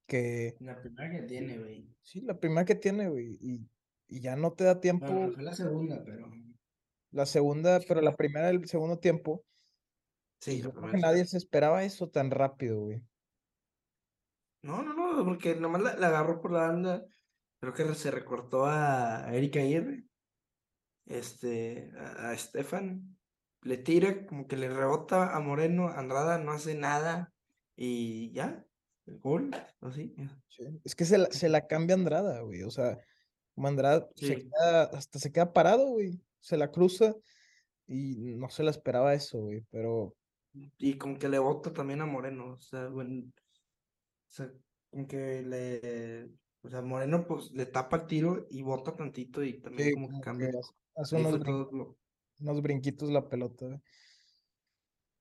que 0.07 0.59
La 0.59 0.81
primera 0.81 1.09
que 1.09 1.21
tiene, 1.21 1.57
güey. 1.59 1.95
sí, 2.01 2.21
la 2.21 2.39
primera 2.39 2.65
que 2.65 2.75
tiene, 2.75 3.09
güey, 3.09 3.37
y, 3.41 3.69
y 4.07 4.21
ya 4.21 4.35
no 4.35 4.53
te 4.53 4.63
da 4.63 4.79
tiempo 4.79 5.07
Bueno, 5.13 5.31
fue 5.31 5.43
la 5.43 5.53
segunda, 5.53 6.03
pero. 6.03 6.31
la 7.11 7.25
segunda, 7.25 7.79
pero 7.87 8.01
la 8.01 8.15
primera 8.15 8.47
del 8.47 8.67
segundo 8.67 8.99
tiempo. 8.99 9.43
Sí, 10.41 10.61
yo 10.61 10.71
creo 10.73 10.91
que 10.91 10.97
sí. 10.97 11.01
nadie 11.01 11.25
se 11.25 11.37
esperaba 11.37 11.83
eso 11.83 12.09
tan 12.09 12.31
rápido, 12.31 12.81
güey. 12.81 13.01
No, 14.61 14.81
no, 14.83 14.93
no, 14.93 15.23
porque 15.23 15.55
nomás 15.55 15.81
la, 15.81 15.95
la 15.95 16.07
agarró 16.07 16.41
por 16.41 16.51
la 16.51 16.67
banda. 16.67 17.05
Creo 17.59 17.73
que 17.73 17.93
se 17.95 18.11
recortó 18.11 18.65
a 18.65 19.27
Erika 19.33 19.59
Aguirre. 19.59 20.05
Este, 21.05 21.91
a, 21.97 22.29
a 22.29 22.33
Estefan. 22.33 23.17
Le 23.61 23.77
tira, 23.77 24.25
como 24.25 24.47
que 24.47 24.57
le 24.57 24.69
rebota 24.69 25.35
a 25.35 25.39
Moreno. 25.39 25.89
Andrada 25.89 26.37
no 26.39 26.51
hace 26.51 26.75
nada. 26.75 27.33
Y 27.75 28.31
ya. 28.33 28.65
El 29.05 29.19
gol. 29.19 29.51
Así. 29.81 30.13
ya. 30.17 30.71
Es 30.83 30.95
que 30.95 31.05
se 31.05 31.17
la, 31.17 31.27
se 31.31 31.49
la 31.49 31.67
cambia 31.67 31.95
Andrada, 31.95 32.41
güey. 32.41 32.63
O 32.63 32.71
sea, 32.71 32.97
como 33.55 33.67
Andrada 33.67 34.07
se 34.15 34.43
queda, 34.43 34.83
hasta 34.83 35.17
se 35.19 35.31
queda 35.31 35.51
parado, 35.53 35.87
güey. 35.93 36.21
Se 36.39 36.57
la 36.57 36.71
cruza 36.71 37.15
y 37.87 38.35
no 38.35 38.49
se 38.49 38.63
la 38.63 38.71
esperaba 38.71 39.13
eso, 39.13 39.39
güey. 39.41 39.65
Pero 39.71 40.15
Y 40.77 40.97
como 40.97 41.17
que 41.17 41.29
le 41.29 41.39
bota 41.39 41.73
también 41.73 42.01
a 42.01 42.05
Moreno. 42.05 42.53
O 42.53 42.59
sea, 42.61 42.87
bueno, 42.89 43.23
o 43.27 43.31
sea, 44.31 44.51
como 44.91 45.07
que 45.07 45.41
le. 45.41 46.29
O 46.61 46.69
sea, 46.69 46.81
Moreno 46.81 47.25
pues 47.27 47.51
le 47.51 47.65
tapa 47.67 47.97
el 47.97 48.07
tiro 48.07 48.47
y 48.49 48.61
bota 48.61 48.95
tantito 48.95 49.43
y 49.43 49.59
también 49.61 49.89
sí, 49.89 49.93
como 49.95 50.09
que 50.09 50.19
cambia. 50.21 50.51
que 50.51 50.59
hace- 50.95 51.15
unos, 51.15 51.39
brin- 51.39 51.69
lo- 51.71 51.97
unos 52.39 52.61
brinquitos 52.61 53.09
la 53.09 53.27
pelota, 53.29 53.65
güey. 53.67 53.79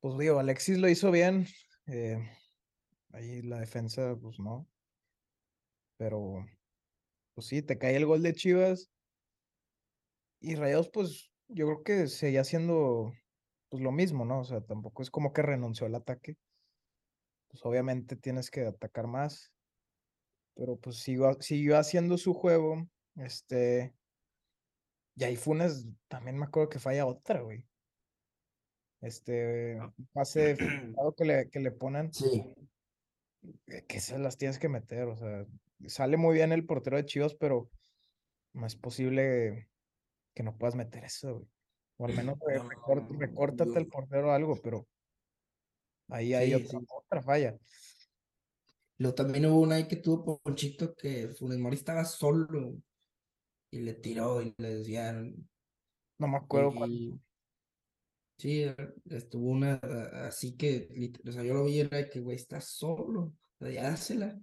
Pues 0.00 0.18
digo, 0.18 0.38
Alexis 0.38 0.78
lo 0.78 0.88
hizo 0.88 1.10
bien. 1.10 1.46
eh, 1.86 2.18
ahí 3.12 3.42
la 3.42 3.60
defensa, 3.60 4.16
pues 4.20 4.38
no. 4.40 4.66
Pero, 5.98 6.44
pues 7.34 7.46
sí, 7.48 7.62
te 7.62 7.78
cae 7.78 7.96
el 7.96 8.06
gol 8.06 8.22
de 8.22 8.32
Chivas. 8.34 8.90
Y 10.40 10.54
Rayados, 10.56 10.90
pues, 10.90 11.30
yo 11.48 11.66
creo 11.66 11.82
que 11.82 12.06
seguía 12.08 12.42
haciendo 12.42 13.12
pues 13.70 13.82
lo 13.82 13.90
mismo, 13.92 14.24
¿no? 14.24 14.40
O 14.40 14.44
sea, 14.44 14.60
tampoco 14.60 15.02
es 15.02 15.10
como 15.10 15.32
que 15.32 15.42
renunció 15.42 15.86
al 15.86 15.94
ataque. 15.96 16.36
Pues 17.48 17.64
obviamente 17.64 18.16
tienes 18.16 18.50
que 18.50 18.66
atacar 18.66 19.06
más. 19.06 19.52
Pero 20.54 20.76
pues 20.76 20.98
siguió, 20.98 21.36
siguió 21.40 21.78
haciendo 21.78 22.16
su 22.18 22.34
juego. 22.34 22.86
Este. 23.16 23.94
Y 25.16 25.24
ahí 25.24 25.36
Funes 25.36 25.86
también 26.08 26.36
me 26.38 26.44
acuerdo 26.44 26.68
que 26.68 26.78
falla 26.78 27.06
otra, 27.06 27.40
güey. 27.40 27.64
Este. 29.00 29.76
un 29.80 29.92
Pase 30.12 30.56
que 31.16 31.24
le, 31.24 31.50
que 31.50 31.60
le 31.60 31.72
ponen, 31.72 32.12
Sí. 32.12 32.44
eh, 33.66 33.84
que 33.86 34.00
se 34.00 34.18
las 34.18 34.36
tienes 34.38 34.58
que 34.58 34.68
meter. 34.68 35.08
O 35.08 35.16
sea, 35.16 35.46
sale 35.88 36.16
muy 36.16 36.34
bien 36.34 36.52
el 36.52 36.66
portero 36.66 36.96
de 36.96 37.04
Chivas, 37.04 37.34
pero 37.34 37.70
no 38.52 38.66
es 38.66 38.76
posible 38.76 39.68
que 40.34 40.42
no 40.42 40.56
puedas 40.56 40.74
meter 40.74 41.04
eso, 41.04 41.34
güey. 41.34 41.48
O 41.96 42.06
al 42.06 42.14
menos 42.32 42.38
No, 42.38 43.18
recórtate 43.18 43.78
el 43.78 43.88
portero 43.88 44.32
algo, 44.32 44.60
pero 44.62 44.86
ahí 46.08 46.34
hay 46.34 46.54
otra, 46.54 46.80
sí. 46.80 46.86
otra 46.88 47.22
falla. 47.22 47.56
Luego 48.98 49.14
también 49.14 49.46
hubo 49.46 49.60
una 49.60 49.76
ahí 49.76 49.88
que 49.88 49.96
tuvo 49.96 50.40
Ponchito 50.40 50.94
que 50.94 51.28
Funes 51.28 51.58
Mori 51.58 51.76
estaba 51.76 52.04
solo 52.04 52.76
y 53.70 53.80
le 53.80 53.94
tiró 53.94 54.40
y 54.40 54.54
le 54.56 54.76
desviaron. 54.76 55.48
No 56.18 56.28
me 56.28 56.36
acuerdo 56.36 56.74
cuál. 56.74 57.20
Sí, 58.38 58.66
estuvo 59.10 59.48
una 59.50 59.74
así 60.26 60.56
que, 60.56 61.12
o 61.26 61.32
sea, 61.32 61.42
yo 61.42 61.54
lo 61.54 61.64
vi 61.64 61.74
y 61.74 61.80
era 61.80 62.08
que, 62.08 62.20
güey, 62.20 62.36
está 62.36 62.60
solo, 62.60 63.32
o 63.58 63.64
sea, 63.64 63.70
ya 63.70 63.84
dásela. 63.84 64.38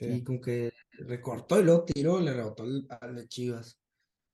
Y 0.00 0.22
como 0.24 0.40
que 0.40 0.70
recortó 0.92 1.60
y 1.60 1.64
luego 1.64 1.84
tiró 1.84 2.20
le 2.20 2.32
rebotó 2.32 2.64
al 3.00 3.14
de 3.16 3.28
Chivas. 3.28 3.78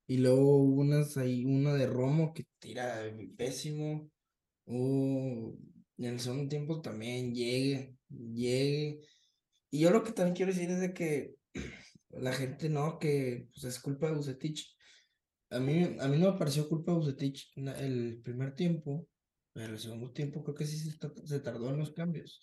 Y 0.07 0.17
luego 0.17 0.57
unas 0.63 1.17
ahí, 1.17 1.45
una 1.45 1.73
de 1.75 1.87
Romo 1.87 2.33
que 2.33 2.45
tira 2.59 3.01
pésimo. 3.37 4.09
Hubo- 4.65 5.57
en 5.97 6.05
el 6.05 6.19
segundo 6.19 6.47
tiempo 6.49 6.81
también 6.81 7.33
llegue, 7.35 7.97
llegue. 8.09 9.01
Y 9.71 9.81
yo 9.81 9.91
lo 9.91 10.03
que 10.03 10.11
también 10.13 10.35
quiero 10.35 10.51
decir 10.53 10.69
es 10.71 10.79
de 10.79 10.93
que 10.93 11.35
la 12.11 12.33
gente 12.33 12.69
no, 12.69 12.99
que 12.99 13.47
pues, 13.53 13.65
es 13.65 13.79
culpa 13.79 14.07
de 14.09 14.15
Bucetich. 14.15 14.75
A 15.51 15.59
mí, 15.59 15.83
a 15.99 16.07
mí 16.07 16.17
no 16.19 16.31
me 16.33 16.37
pareció 16.39 16.69
culpa 16.69 16.91
de 16.93 16.97
Bucetich 16.99 17.51
el 17.55 18.21
primer 18.23 18.55
tiempo, 18.55 19.07
pero 19.53 19.73
el 19.73 19.79
segundo 19.79 20.11
tiempo 20.11 20.43
creo 20.43 20.55
que 20.55 20.65
sí 20.65 20.77
se, 20.77 20.97
ta- 20.97 21.13
se 21.25 21.39
tardó 21.39 21.69
en 21.69 21.77
los 21.77 21.91
cambios. 21.91 22.39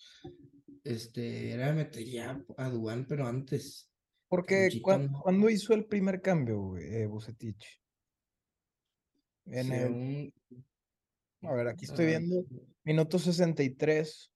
Este, 0.83 1.51
era 1.51 1.73
meter 1.73 2.03
ya 2.05 2.43
a 2.57 2.69
Duván, 2.69 3.05
pero 3.07 3.27
antes. 3.27 3.89
Porque 4.29 4.63
Ponchito 4.65 4.83
¿cuán- 4.83 5.11
no. 5.11 5.21
¿cuándo 5.21 5.49
hizo 5.49 5.73
el 5.73 5.85
primer 5.85 6.21
cambio, 6.21 6.59
güey, 6.59 6.83
eh, 6.93 7.05
Vucetich? 7.07 7.81
En 9.45 9.71
el, 9.71 10.33
a 11.43 11.53
ver, 11.53 11.67
aquí 11.69 11.85
estoy 11.85 12.05
viendo, 12.07 12.43
minuto 12.83 13.17
63. 13.17 14.31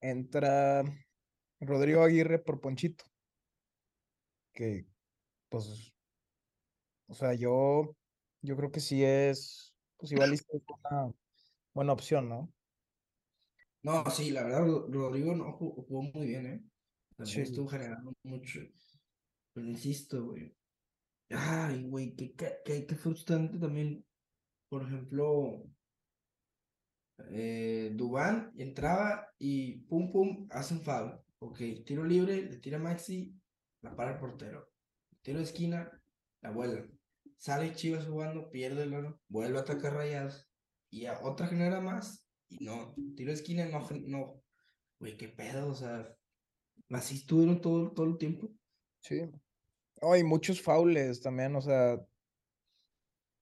entra 0.00 0.82
Rodrigo 1.60 2.02
Aguirre 2.02 2.38
por 2.40 2.60
Ponchito. 2.60 3.04
Que, 4.52 4.86
pues, 5.48 5.92
o 7.08 7.14
sea, 7.14 7.34
yo, 7.34 7.96
yo 8.42 8.56
creo 8.56 8.70
que 8.72 8.80
sí 8.80 9.04
es, 9.04 9.74
pues 9.96 10.10
igual 10.12 10.32
es 10.32 10.44
una 10.50 11.12
buena 11.78 11.92
opción, 11.92 12.28
¿no? 12.28 12.52
No, 13.84 14.04
sí, 14.10 14.32
la 14.32 14.42
verdad, 14.42 14.66
Ro- 14.66 14.88
Rodrigo 14.90 15.32
no 15.36 15.52
jugó, 15.52 15.84
jugó 15.84 16.02
muy 16.02 16.26
bien, 16.26 16.46
¿eh? 16.46 16.64
También 17.16 17.36
Sí. 17.36 17.40
estuvo 17.52 17.68
generando 17.68 18.12
mucho. 18.24 18.58
Pero 19.52 19.66
insisto, 19.68 20.24
güey. 20.24 20.56
Ay, 21.30 21.84
güey, 21.84 22.16
qué, 22.16 22.34
qué, 22.34 22.56
qué, 22.64 22.84
qué 22.84 22.94
frustrante 22.96 23.58
también. 23.58 24.04
Por 24.68 24.82
ejemplo, 24.82 25.62
eh, 27.30 27.92
Dubán 27.94 28.52
entraba 28.56 29.28
y 29.38 29.82
pum, 29.82 30.10
pum, 30.10 30.48
hace 30.50 30.74
un 30.74 30.82
foul. 30.82 31.20
Ok, 31.38 31.58
tiro 31.86 32.02
libre, 32.04 32.42
le 32.42 32.56
tira 32.58 32.80
Maxi, 32.80 33.40
la 33.82 33.94
para 33.94 34.14
el 34.14 34.18
portero. 34.18 34.68
Tiro 35.22 35.38
de 35.38 35.44
esquina, 35.44 36.02
la 36.40 36.50
vuelve. 36.50 36.90
Sale 37.36 37.72
Chivas 37.72 38.04
jugando, 38.06 38.50
pierde 38.50 38.82
el 38.82 38.94
oro, 38.94 39.20
vuelve 39.28 39.58
a 39.58 39.60
atacar 39.60 39.94
rayados. 39.94 40.47
Y 40.90 41.06
a 41.06 41.20
otra 41.20 41.46
genera 41.46 41.80
más. 41.80 42.26
Y 42.48 42.64
no, 42.64 42.94
tiro 43.16 43.32
esquina, 43.32 43.66
no, 43.66 43.86
no. 44.06 44.42
Güey, 44.98 45.16
qué 45.16 45.28
pedo, 45.28 45.68
o 45.70 45.74
sea. 45.74 46.14
Así 46.90 47.16
estuvieron 47.16 47.60
todo, 47.60 47.92
todo 47.92 48.06
el 48.06 48.18
tiempo. 48.18 48.48
Sí. 49.00 49.22
Oh, 50.00 50.16
y 50.16 50.24
muchos 50.24 50.62
faules 50.62 51.20
también, 51.20 51.54
o 51.56 51.60
sea, 51.60 51.98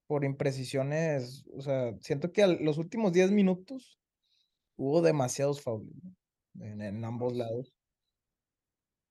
por 0.07 0.25
imprecisiones, 0.25 1.45
o 1.53 1.61
sea, 1.61 1.97
siento 2.01 2.33
que 2.33 2.43
a 2.43 2.47
los 2.47 2.79
últimos 2.79 3.13
10 3.13 3.31
minutos 3.31 3.99
hubo 4.77 5.03
demasiados 5.03 5.63
faules 5.63 5.95
¿no? 6.03 6.17
en, 6.65 6.83
en 6.83 7.05
ambos 7.05 7.35
lados. 7.35 7.75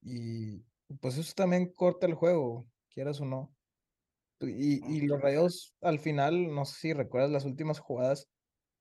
Y 0.02 0.64
pues 1.02 1.18
eso 1.18 1.34
también 1.36 1.74
corta 1.74 2.06
el 2.08 2.14
juego, 2.14 2.68
quieras 2.90 3.20
o 3.22 3.26
no. 3.26 3.55
Y, 4.42 4.86
y 4.96 5.02
los. 5.08 5.22
Rayados 5.22 5.76
al 5.82 6.00
final, 6.00 6.54
no 6.54 6.66
sé 6.66 6.80
si 6.80 6.94
recuerdas 6.94 7.32
las 7.32 7.46
últimas 7.46 7.80
jugadas, 7.80 8.28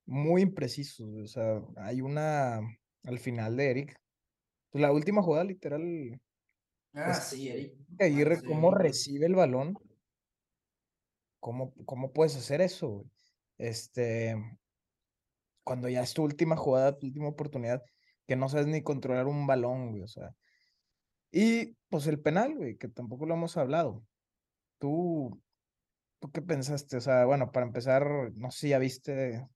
muy 0.07 0.43
imprecisos. 0.43 1.09
O 1.15 1.27
sea, 1.27 1.61
hay 1.77 2.01
una 2.01 2.61
al 3.05 3.19
final 3.19 3.57
de 3.57 3.71
Eric. 3.71 3.97
Pues 4.71 4.83
la 4.83 4.93
última 4.93 5.23
jugada 5.23 5.45
literal, 5.45 6.21
Ah, 6.95 7.15
sí, 7.15 7.49
Eric. 7.49 7.75
Aguirre, 7.99 8.37
Sí, 8.37 8.47
cómo 8.47 8.71
recibe 8.71 9.27
el 9.27 9.35
balón. 9.35 9.75
¿Cómo, 11.41 11.75
cómo 11.85 12.13
puedes 12.13 12.37
hacer 12.37 12.61
eso? 12.61 12.89
güey? 12.89 13.11
Este, 13.59 14.37
cuando 15.65 15.89
ya 15.89 16.03
es 16.03 16.15
tu 16.15 16.23
última 16.23 16.57
jugada, 16.57 16.99
tu 16.99 17.07
última 17.07 17.29
oportunidad, 17.29 17.83
que 18.27 18.37
no 18.37 18.49
sabes 18.49 18.67
ni 18.67 18.83
controlar 18.83 19.27
un 19.27 19.47
balón, 19.47 19.91
güey, 19.91 20.03
o 20.03 20.09
sea. 20.09 20.35
Y 21.33 21.77
pues 21.89 22.07
el 22.07 22.21
penal, 22.21 22.57
güey, 22.57 22.77
que 22.77 22.89
tampoco 22.89 23.27
lo 23.27 23.35
hemos 23.35 23.57
hablado. 23.57 24.05
Tú, 24.85 25.43
¿tú 26.21 26.31
qué 26.31 26.43
pensaste? 26.43 26.99
O 26.99 27.01
sea, 27.01 27.25
bueno, 27.25 27.51
para 27.51 27.65
empezar, 27.65 28.07
no 28.35 28.51
sé 28.51 28.59
si 28.59 28.69
ya 28.69 28.79
viste 28.79 29.49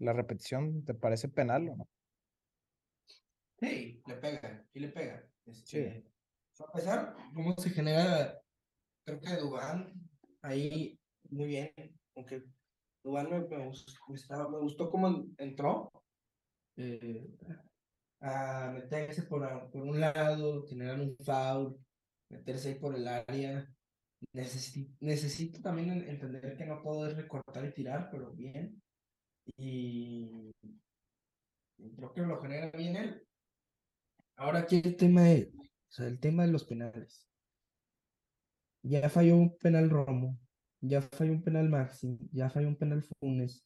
la 0.00 0.12
repetición, 0.12 0.84
¿te 0.84 0.92
parece 0.92 1.30
penal 1.30 1.70
o 1.70 1.76
no? 1.76 1.88
Sí, 3.58 4.02
le 4.06 4.14
pega, 4.16 4.66
sí 4.70 4.80
le 4.80 4.88
pega. 4.88 5.26
Sí. 5.46 5.78
Este, 5.78 6.04
a 6.58 6.72
pesar 6.72 7.16
cómo 7.32 7.56
se 7.56 7.70
genera, 7.70 8.38
creo 9.06 9.18
que 9.18 9.36
Dubán 9.36 9.94
ahí 10.42 11.00
muy 11.30 11.46
bien, 11.46 11.72
aunque 12.14 12.44
Dubán 13.02 13.30
me, 13.30 13.40
me, 13.40 13.64
gustó, 13.64 13.92
me 14.50 14.58
gustó 14.58 14.90
cómo 14.90 15.24
entró 15.38 15.90
eh, 16.76 17.34
a 18.20 18.72
meterse 18.74 19.22
por, 19.22 19.70
por 19.70 19.84
un 19.84 19.98
lado, 19.98 20.66
generar 20.66 21.00
un 21.00 21.16
foul, 21.16 21.80
meterse 22.28 22.68
ahí 22.68 22.74
por 22.74 22.94
el 22.94 23.08
área. 23.08 23.66
Necesito, 24.32 24.92
necesito 25.00 25.60
también 25.60 25.90
en- 25.90 26.08
entender 26.08 26.56
que 26.56 26.66
no 26.66 26.82
puedo 26.82 27.08
recortar 27.14 27.64
y 27.64 27.72
tirar, 27.72 28.08
pero 28.10 28.32
bien. 28.32 28.82
Y 29.56 30.50
y 31.80 31.90
creo 31.94 32.12
que 32.12 32.22
lo 32.22 32.40
genera 32.42 32.70
bien 32.76 32.96
él. 32.96 33.22
Ahora 34.36 34.60
aquí 34.60 34.80
el 34.84 34.96
tema 34.96 35.22
de, 35.22 35.52
o 35.56 35.62
sea, 35.88 36.06
el 36.06 36.18
tema 36.18 36.44
de 36.44 36.52
los 36.52 36.64
penales. 36.64 37.28
Ya 38.82 39.08
falló 39.08 39.36
un 39.36 39.56
penal 39.58 39.90
Romo, 39.90 40.38
ya 40.80 41.02
falló 41.02 41.32
un 41.32 41.42
penal 41.42 41.68
Maxi, 41.68 42.18
ya 42.32 42.48
falló 42.50 42.68
un 42.68 42.76
penal 42.76 43.02
Funes, 43.20 43.64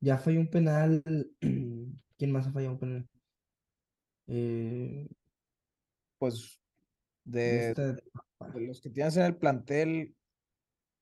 ya 0.00 0.18
falló 0.18 0.40
un 0.40 0.48
penal. 0.50 1.02
¿Quién 2.18 2.32
más 2.32 2.46
ha 2.46 2.52
fallado 2.52 2.72
un 2.74 2.78
penal? 2.78 3.08
Eh, 4.28 5.08
Pues 6.18 6.60
de 7.24 7.40
de, 7.40 7.68
esta- 7.70 7.96
de 8.50 8.60
los 8.60 8.80
que 8.80 8.90
tienes 8.90 9.16
en 9.16 9.24
el 9.24 9.36
plantel, 9.36 10.14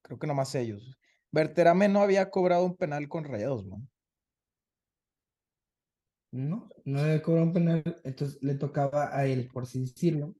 creo 0.01 0.19
que 0.19 0.27
nomás 0.27 0.55
ellos. 0.55 0.97
Berterame 1.31 1.87
no 1.87 2.01
había 2.01 2.29
cobrado 2.29 2.65
un 2.65 2.75
penal 2.75 3.07
con 3.07 3.23
Rayados, 3.23 3.65
¿no? 3.65 3.87
No, 6.31 6.69
no 6.85 6.99
había 6.99 7.21
cobrado 7.21 7.47
un 7.47 7.53
penal, 7.53 8.01
entonces 8.03 8.41
le 8.41 8.55
tocaba 8.55 9.15
a 9.15 9.25
él, 9.25 9.49
por 9.51 9.63
así 9.63 9.81
decirlo. 9.81 10.35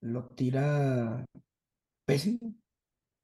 Lo 0.00 0.28
tira 0.28 1.24
pésimo. 2.06 2.54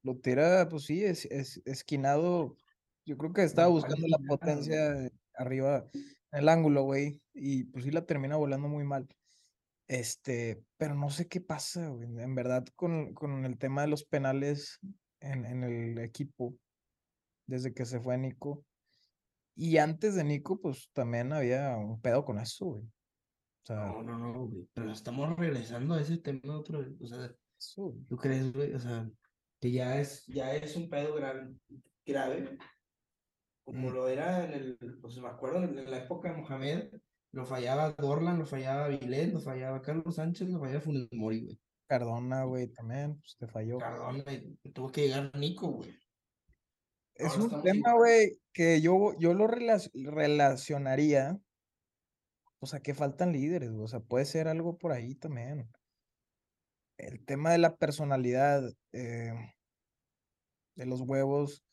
Lo 0.03 0.17
tira, 0.19 0.67
pues 0.69 0.83
sí, 0.85 1.03
es, 1.03 1.25
es 1.25 1.61
esquinado. 1.65 2.57
Yo 3.05 3.17
creo 3.17 3.33
que 3.33 3.43
estaba 3.43 3.67
buscando 3.67 4.07
la 4.07 4.17
potencia 4.27 5.11
arriba 5.35 5.89
en 5.93 6.39
el 6.39 6.49
ángulo, 6.49 6.83
güey. 6.83 7.21
Y 7.33 7.65
pues 7.65 7.85
sí 7.85 7.91
la 7.91 8.05
termina 8.05 8.35
volando 8.35 8.67
muy 8.67 8.83
mal. 8.83 9.07
Este, 9.91 10.63
pero 10.77 10.95
no 10.95 11.09
sé 11.09 11.27
qué 11.27 11.41
pasa, 11.41 11.89
güey. 11.89 12.07
En 12.07 12.33
verdad, 12.33 12.65
con, 12.77 13.13
con 13.13 13.43
el 13.43 13.57
tema 13.57 13.81
de 13.81 13.89
los 13.89 14.05
penales 14.05 14.79
en, 15.19 15.45
en 15.45 15.65
el 15.65 15.97
equipo, 15.97 16.55
desde 17.45 17.73
que 17.73 17.83
se 17.83 17.99
fue 17.99 18.17
Nico. 18.17 18.63
Y 19.53 19.79
antes 19.79 20.15
de 20.15 20.23
Nico, 20.23 20.61
pues 20.61 20.89
también 20.93 21.33
había 21.33 21.75
un 21.75 22.01
pedo 22.01 22.23
con 22.23 22.39
eso, 22.39 22.67
güey. 22.67 22.83
O 22.83 23.65
sea, 23.65 23.87
No, 23.87 24.01
no, 24.01 24.17
no, 24.17 24.47
güey, 24.47 24.65
Pero 24.73 24.93
estamos 24.93 25.35
regresando 25.35 25.95
a 25.95 26.01
ese 26.01 26.19
tema 26.19 26.57
otra 26.57 26.79
vez. 26.79 26.93
O 27.01 27.05
sea, 27.05 27.29
eso. 27.59 27.93
¿tú 28.07 28.15
crees, 28.15 28.53
güey? 28.53 28.73
O 28.73 28.79
sea, 28.79 29.11
que 29.59 29.71
ya 29.73 29.99
es, 29.99 30.25
ya 30.27 30.55
es 30.55 30.73
un 30.77 30.89
pedo 30.89 31.15
grave, 31.15 31.53
grave, 32.05 32.57
como 33.65 33.89
Mm, 33.89 33.93
lo 33.93 34.07
era 34.07 34.45
en 34.45 34.53
el, 34.53 34.77
pues 35.01 35.17
me 35.17 35.27
acuerdo 35.27 35.65
en 35.65 35.91
la 35.91 35.97
época 35.97 36.31
de 36.31 36.37
Mohamed, 36.37 36.93
lo 37.31 37.45
fallaba 37.45 37.91
Dorlan, 37.93 38.39
lo 38.39 38.45
fallaba 38.45 38.87
Vilés, 38.89 39.33
lo 39.33 39.39
fallaba 39.39 39.81
Carlos 39.81 40.15
Sánchez, 40.15 40.49
lo 40.49 40.59
fallaba 40.59 40.81
Funes 40.81 41.07
Mori, 41.11 41.41
güey. 41.41 41.59
Cardona, 41.87 42.43
güey, 42.45 42.67
también, 42.67 43.19
pues 43.19 43.35
te 43.37 43.47
falló. 43.47 43.77
Cardona, 43.77 44.23
tuvo 44.73 44.91
que 44.91 45.07
llegar 45.07 45.31
Nico, 45.37 45.67
güey. 45.69 45.97
Es 47.15 47.37
Ahora 47.37 47.57
un 47.57 47.61
tema, 47.63 47.93
güey, 47.93 48.39
que 48.53 48.81
yo, 48.81 49.13
yo 49.19 49.33
lo 49.33 49.47
relac- 49.47 49.91
relacionaría, 49.93 51.37
o 52.59 52.65
sea, 52.65 52.79
que 52.79 52.93
faltan 52.93 53.33
líderes, 53.33 53.71
güey, 53.71 53.83
o 53.83 53.87
sea, 53.87 53.99
puede 53.99 54.25
ser 54.25 54.47
algo 54.47 54.77
por 54.77 54.91
ahí 54.91 55.15
también. 55.15 55.69
El 56.97 57.25
tema 57.25 57.51
de 57.51 57.57
la 57.57 57.75
personalidad, 57.75 58.63
eh, 58.93 59.33
de 60.75 60.85
los 60.85 61.01
huevos, 61.01 61.63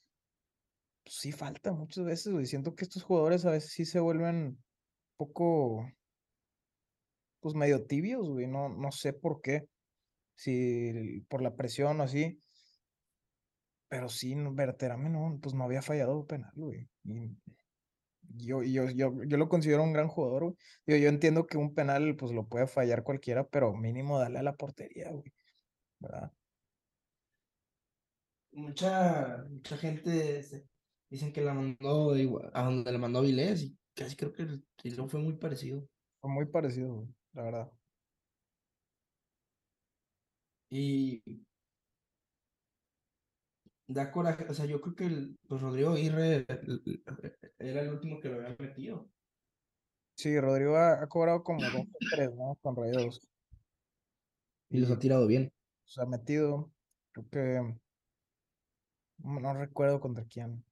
pues 1.04 1.16
sí 1.16 1.32
falta 1.32 1.72
muchas 1.72 2.04
veces, 2.04 2.32
güey. 2.32 2.46
Siento 2.46 2.74
que 2.74 2.84
estos 2.84 3.02
jugadores 3.02 3.44
a 3.44 3.50
veces 3.50 3.70
sí 3.72 3.84
se 3.84 4.00
vuelven 4.00 4.62
poco, 5.18 5.86
pues 7.40 7.54
medio 7.54 7.84
tibios, 7.84 8.28
güey, 8.30 8.46
no, 8.46 8.70
no 8.70 8.90
sé 8.92 9.12
por 9.12 9.42
qué, 9.42 9.68
si 10.34 11.20
por 11.28 11.42
la 11.42 11.54
presión 11.54 12.00
o 12.00 12.04
así, 12.04 12.40
pero 13.88 14.08
sí, 14.08 14.34
no, 14.34 14.54
Berterame 14.54 15.08
no, 15.10 15.38
pues 15.42 15.54
no 15.54 15.64
había 15.64 15.82
fallado 15.82 16.26
penal, 16.26 16.52
güey. 16.54 16.88
y 17.04 17.36
Yo, 18.22 18.62
yo, 18.62 18.90
yo, 18.90 19.12
yo 19.24 19.36
lo 19.36 19.48
considero 19.48 19.82
un 19.82 19.92
gran 19.92 20.08
jugador, 20.08 20.44
güey. 20.44 20.56
Digo, 20.86 20.98
yo 20.98 21.08
entiendo 21.08 21.46
que 21.46 21.56
un 21.56 21.74
penal, 21.74 22.14
pues 22.16 22.32
lo 22.32 22.46
puede 22.46 22.66
fallar 22.66 23.02
cualquiera, 23.02 23.46
pero 23.46 23.74
mínimo 23.74 24.18
dale 24.18 24.38
a 24.38 24.42
la 24.42 24.54
portería, 24.56 25.10
güey. 25.10 25.32
¿Verdad? 25.98 26.30
Mucha, 28.52 29.44
mucha 29.48 29.76
gente 29.78 30.44
dicen 31.08 31.32
que 31.32 31.40
la 31.40 31.54
mandó 31.54 32.12
a 32.52 32.62
donde 32.62 32.92
la 32.92 32.98
mandó 32.98 33.22
Vilés, 33.22 33.62
y 33.62 33.76
casi 33.98 34.14
creo 34.14 34.32
que 34.32 34.42
el 34.42 34.64
tiro 34.76 35.08
fue 35.08 35.20
muy 35.20 35.34
parecido. 35.34 35.88
Fue 36.20 36.30
muy 36.30 36.46
parecido, 36.46 36.94
güey, 36.94 37.08
la 37.32 37.42
verdad. 37.42 37.72
Y 40.70 41.22
da 43.88 44.12
coraje, 44.12 44.46
o 44.48 44.54
sea, 44.54 44.66
yo 44.66 44.80
creo 44.80 44.94
que 44.94 45.06
el, 45.06 45.38
pues 45.48 45.62
Rodrigo 45.62 45.90
Aguirre 45.90 46.46
era 47.58 47.80
el 47.80 47.88
último 47.88 48.20
que 48.20 48.28
lo 48.28 48.36
había 48.36 48.56
metido. 48.58 49.10
Sí, 50.14 50.38
Rodrigo 50.38 50.76
ha, 50.76 51.02
ha 51.02 51.06
cobrado 51.08 51.42
como 51.42 51.60
dos 51.60 51.74
o 51.74 51.98
tres, 52.10 52.34
¿no? 52.34 52.56
Con 52.60 52.76
Rayados. 52.76 53.20
Y 54.70 54.78
los 54.78 54.90
ha 54.90 54.98
tirado 54.98 55.26
bien. 55.26 55.50
se 55.86 56.02
ha 56.02 56.06
metido, 56.06 56.70
creo 57.12 57.28
que, 57.30 57.78
no 59.18 59.54
recuerdo 59.54 60.00
contra 60.00 60.24
quién, 60.24 60.62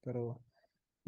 pero 0.00 0.40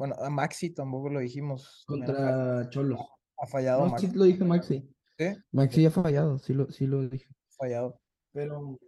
bueno, 0.01 0.15
a 0.19 0.31
Maxi 0.31 0.71
tampoco 0.73 1.11
lo 1.11 1.21
dijimos. 1.21 1.85
Contra 1.87 2.71
Cholos. 2.71 3.01
Ha 3.37 3.47
fallado 3.47 3.85
No, 3.85 3.91
Maxi. 3.91 4.07
sí 4.07 4.15
lo 4.17 4.25
dije 4.25 4.45
Maxi. 4.45 4.95
¿Sí? 5.19 5.27
Maxi 5.53 5.85
ha 5.85 5.91
fallado, 5.91 6.39
sí 6.39 6.55
lo, 6.55 6.71
sí 6.73 6.87
lo 6.87 7.07
dije. 7.07 7.27
Fallado. 7.51 8.01
Pero, 8.33 8.79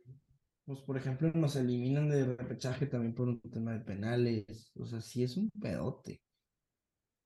pues, 0.64 0.80
por 0.80 0.96
ejemplo, 0.96 1.30
nos 1.34 1.54
eliminan 1.56 2.08
de 2.08 2.34
repechaje 2.34 2.86
también 2.86 3.14
por 3.14 3.28
un 3.28 3.42
tema 3.42 3.74
de 3.74 3.80
penales. 3.80 4.72
O 4.74 4.86
sea, 4.86 5.02
sí 5.02 5.22
es 5.22 5.36
un 5.36 5.50
pedote. 5.50 6.22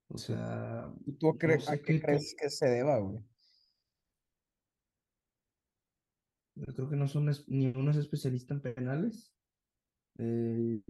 O 0.09 0.17
sea, 0.17 0.93
¿Y 1.05 1.13
tú 1.13 1.29
a, 1.29 1.31
no 1.31 1.37
cre- 1.39 1.61
sé 1.61 1.71
a 1.73 1.77
qué 1.81 2.01
crees 2.01 2.35
que 2.37 2.49
se 2.49 2.67
deba, 2.67 2.99
güey? 2.99 3.23
Yo 6.55 6.73
creo 6.73 6.89
que 6.89 6.95
no 6.97 7.07
son 7.07 7.31
ni 7.47 7.67
uno 7.67 7.91
es 7.91 7.97
especialista 7.97 8.53
en 8.53 8.61
penales. 8.61 9.31
Eh, 10.17 10.81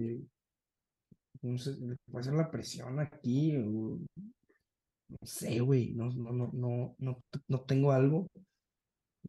no 1.41 1.57
sé, 1.57 1.71
le 1.79 1.95
puede 2.11 2.25
ser 2.25 2.33
la 2.35 2.51
presión 2.51 2.99
aquí. 2.99 3.53
no 3.53 5.17
sé, 5.23 5.59
güey. 5.59 5.93
No, 5.93 6.09
no, 6.11 6.31
no, 6.31 6.49
no, 6.53 6.95
no, 6.99 7.23
no 7.47 7.61
tengo 7.61 7.91
algo. 7.91 8.27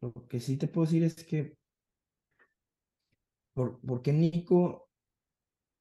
Lo 0.01 0.13
que 0.27 0.39
sí 0.39 0.57
te 0.57 0.67
puedo 0.67 0.85
decir 0.87 1.03
es 1.03 1.23
que. 1.23 1.55
¿Por, 3.53 3.79
por 3.81 4.07
Nico 4.07 4.89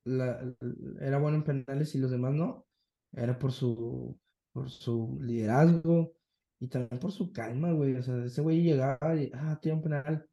la- 0.04 0.54
era 1.00 1.18
bueno 1.18 1.38
en 1.38 1.44
penales 1.44 1.94
y 1.94 1.98
los 1.98 2.10
demás 2.10 2.34
no? 2.34 2.66
Era 3.12 3.38
por 3.38 3.52
su, 3.52 4.18
por 4.52 4.70
su 4.70 5.18
liderazgo 5.22 6.14
y 6.60 6.68
también 6.68 7.00
por 7.00 7.12
su 7.12 7.32
calma, 7.32 7.72
güey. 7.72 7.96
O 7.96 8.02
sea, 8.02 8.24
ese 8.24 8.42
güey 8.42 8.62
llegaba 8.62 9.16
y, 9.16 9.30
ah, 9.34 9.58
tiene 9.62 9.76
un 9.78 9.82
penal. 9.84 10.28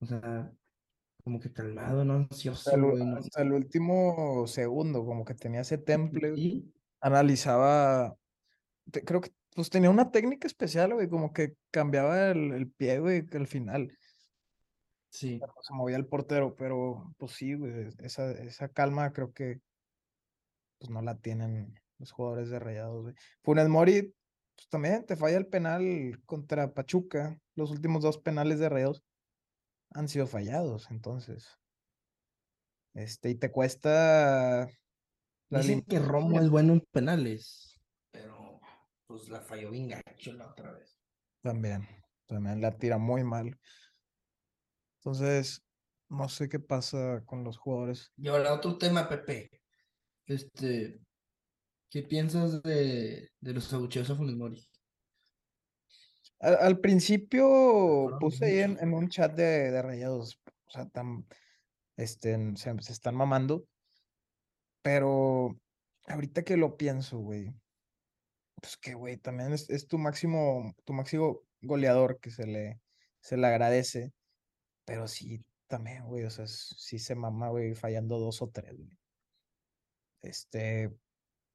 O 0.00 0.06
sea, 0.06 0.52
como 1.30 1.38
que 1.38 1.52
calmado, 1.52 2.04
no 2.04 2.14
ansioso, 2.14 2.72
güey. 2.76 3.04
No, 3.04 3.16
hasta 3.18 3.42
el 3.42 3.52
último 3.52 4.48
segundo, 4.48 5.04
como 5.06 5.24
que 5.24 5.34
tenía 5.34 5.60
ese 5.60 5.78
temple. 5.78 6.34
Sí, 6.34 6.74
analizaba, 7.00 8.16
te- 8.90 9.04
creo 9.04 9.20
que 9.20 9.30
pues 9.54 9.70
tenía 9.70 9.90
una 9.90 10.10
técnica 10.10 10.48
especial, 10.48 10.92
güey, 10.92 11.08
como 11.08 11.32
que 11.32 11.54
cambiaba 11.70 12.32
el, 12.32 12.52
el 12.52 12.68
pie, 12.68 12.98
güey, 12.98 13.24
al 13.32 13.46
final 13.46 13.96
sí. 15.08 15.40
se 15.62 15.72
movía 15.72 15.96
el 15.96 16.06
portero, 16.06 16.56
pero 16.56 17.14
pues 17.16 17.30
sí, 17.30 17.54
güey, 17.54 17.90
esa, 18.00 18.32
esa 18.32 18.68
calma 18.68 19.12
creo 19.12 19.32
que 19.32 19.60
pues 20.78 20.90
no 20.90 21.00
la 21.00 21.16
tienen 21.16 21.78
los 21.98 22.10
jugadores 22.10 22.50
de 22.50 22.58
Rayados, 22.58 23.02
güey. 23.02 23.14
Funes 23.44 23.68
Mori, 23.68 24.12
pues 24.56 24.68
también 24.68 25.06
te 25.06 25.14
falla 25.14 25.36
el 25.36 25.46
penal 25.46 26.20
contra 26.26 26.74
Pachuca, 26.74 27.38
los 27.54 27.70
últimos 27.70 28.02
dos 28.02 28.18
penales 28.18 28.58
de 28.58 28.68
Rayados 28.68 29.04
han 29.92 30.08
sido 30.08 30.26
fallados, 30.26 30.90
entonces, 30.90 31.58
este, 32.94 33.30
y 33.30 33.34
te 33.36 33.50
cuesta 33.50 34.68
la 35.48 35.58
Dicen 35.58 35.82
que 35.82 35.98
Romo 35.98 36.40
es 36.40 36.48
bueno 36.48 36.74
en 36.74 36.80
penales, 36.92 37.80
pero 38.10 38.60
pues 39.06 39.28
la 39.28 39.40
falló 39.40 39.70
bien 39.70 39.88
gacho 39.88 40.32
la 40.32 40.48
otra 40.48 40.72
vez. 40.72 40.96
También, 41.42 41.88
también 42.26 42.60
la 42.60 42.76
tira 42.76 42.98
muy 42.98 43.24
mal. 43.24 43.58
Entonces, 44.98 45.62
no 46.08 46.28
sé 46.28 46.48
qué 46.48 46.60
pasa 46.60 47.24
con 47.24 47.42
los 47.42 47.56
jugadores. 47.58 48.12
Y 48.16 48.28
ahora 48.28 48.54
otro 48.54 48.78
tema, 48.78 49.08
Pepe. 49.08 49.50
Este, 50.26 51.00
¿qué 51.88 52.02
piensas 52.02 52.62
de, 52.62 53.30
de 53.40 53.52
los 53.52 53.72
abucheos 53.72 54.10
a 54.10 54.14
Funes 54.14 54.36
Mori? 54.36 54.70
Al, 56.40 56.56
al 56.56 56.80
principio 56.80 58.16
puse 58.18 58.44
ahí 58.46 58.58
en, 58.60 58.94
un 58.94 59.08
chat 59.08 59.34
de, 59.34 59.70
de 59.70 59.82
rayados, 59.82 60.40
o 60.66 60.70
sea, 60.70 60.88
tan, 60.88 61.26
este, 61.96 62.56
se, 62.56 62.82
se 62.82 62.92
están 62.92 63.14
mamando, 63.14 63.66
pero 64.82 65.58
ahorita 66.06 66.42
que 66.42 66.56
lo 66.56 66.76
pienso, 66.76 67.18
güey, 67.18 67.54
pues 68.60 68.76
que, 68.76 68.94
güey, 68.94 69.16
también 69.16 69.52
es, 69.52 69.68
es 69.70 69.86
tu 69.86 69.98
máximo, 69.98 70.74
tu 70.84 70.92
máximo 70.92 71.42
goleador 71.62 72.20
que 72.20 72.30
se 72.30 72.46
le, 72.46 72.80
se 73.20 73.36
le 73.36 73.46
agradece, 73.46 74.12
pero 74.84 75.08
sí, 75.08 75.44
también, 75.66 76.06
güey, 76.06 76.24
o 76.24 76.30
sea, 76.30 76.46
sí 76.46 76.98
se 76.98 77.14
mama, 77.14 77.50
güey, 77.50 77.74
fallando 77.74 78.18
dos 78.18 78.42
o 78.42 78.48
tres, 78.48 78.76
güey. 78.76 78.98
Este, 80.22 80.92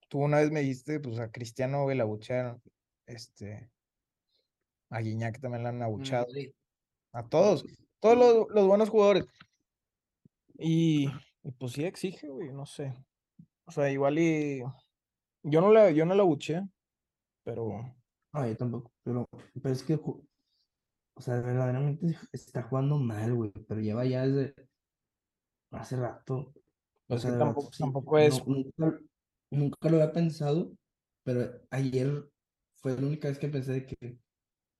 tú 0.07 0.19
una 0.19 0.39
vez 0.39 0.51
me 0.51 0.61
dijiste, 0.61 0.99
pues 0.99 1.19
a 1.19 1.31
Cristiano, 1.31 1.83
güey, 1.83 1.97
la 1.97 2.03
abuchearon, 2.03 2.61
este, 3.05 3.69
a 4.89 4.99
Guiñac 4.99 5.39
también 5.39 5.63
la 5.63 5.69
han 5.69 5.75
En 5.77 5.83
abuchado, 5.83 6.27
a 7.13 7.27
todos, 7.27 7.65
todos 7.99 8.17
los, 8.17 8.47
los 8.49 8.67
buenos 8.67 8.89
jugadores. 8.89 9.25
Y, 10.57 11.07
y 11.43 11.51
pues 11.59 11.73
sí 11.73 11.83
exige, 11.83 12.27
güey, 12.29 12.51
no 12.51 12.65
sé. 12.65 12.93
O 13.65 13.71
sea, 13.71 13.91
igual 13.91 14.19
y 14.19 14.61
yo 15.43 15.61
no 15.61 15.71
la, 15.71 15.91
yo 15.91 16.05
no 16.05 16.15
la 16.15 16.23
abuché, 16.23 16.61
pero 17.43 17.95
No, 18.33 18.47
yo 18.47 18.55
tampoco. 18.57 18.91
Pero, 19.03 19.27
pero 19.61 19.73
es 19.73 19.83
que, 19.83 19.95
o 19.95 21.21
sea, 21.21 21.41
verdaderamente 21.41 22.17
está 22.31 22.63
jugando 22.63 22.97
mal, 22.97 23.33
güey. 23.33 23.51
Pero 23.67 23.81
lleva 23.81 24.05
ya 24.05 24.25
desde 24.27 24.53
hace 25.71 25.97
rato. 25.97 26.53
O 27.07 27.17
sea, 27.17 27.37
tampoco, 27.37 27.71
sí. 27.71 27.83
tampoco 27.83 28.17
es, 28.17 28.45
no- 28.47 28.55
nunca, 28.55 28.99
nunca 29.51 29.89
lo 29.89 29.97
había 29.97 30.11
pensado, 30.13 30.71
pero 31.23 31.61
ayer 31.69 32.29
fue 32.75 32.95
la 32.99 33.05
única 33.07 33.27
vez 33.27 33.37
que 33.39 33.47
pensé 33.49 33.71
de 33.73 33.85
que 33.85 34.17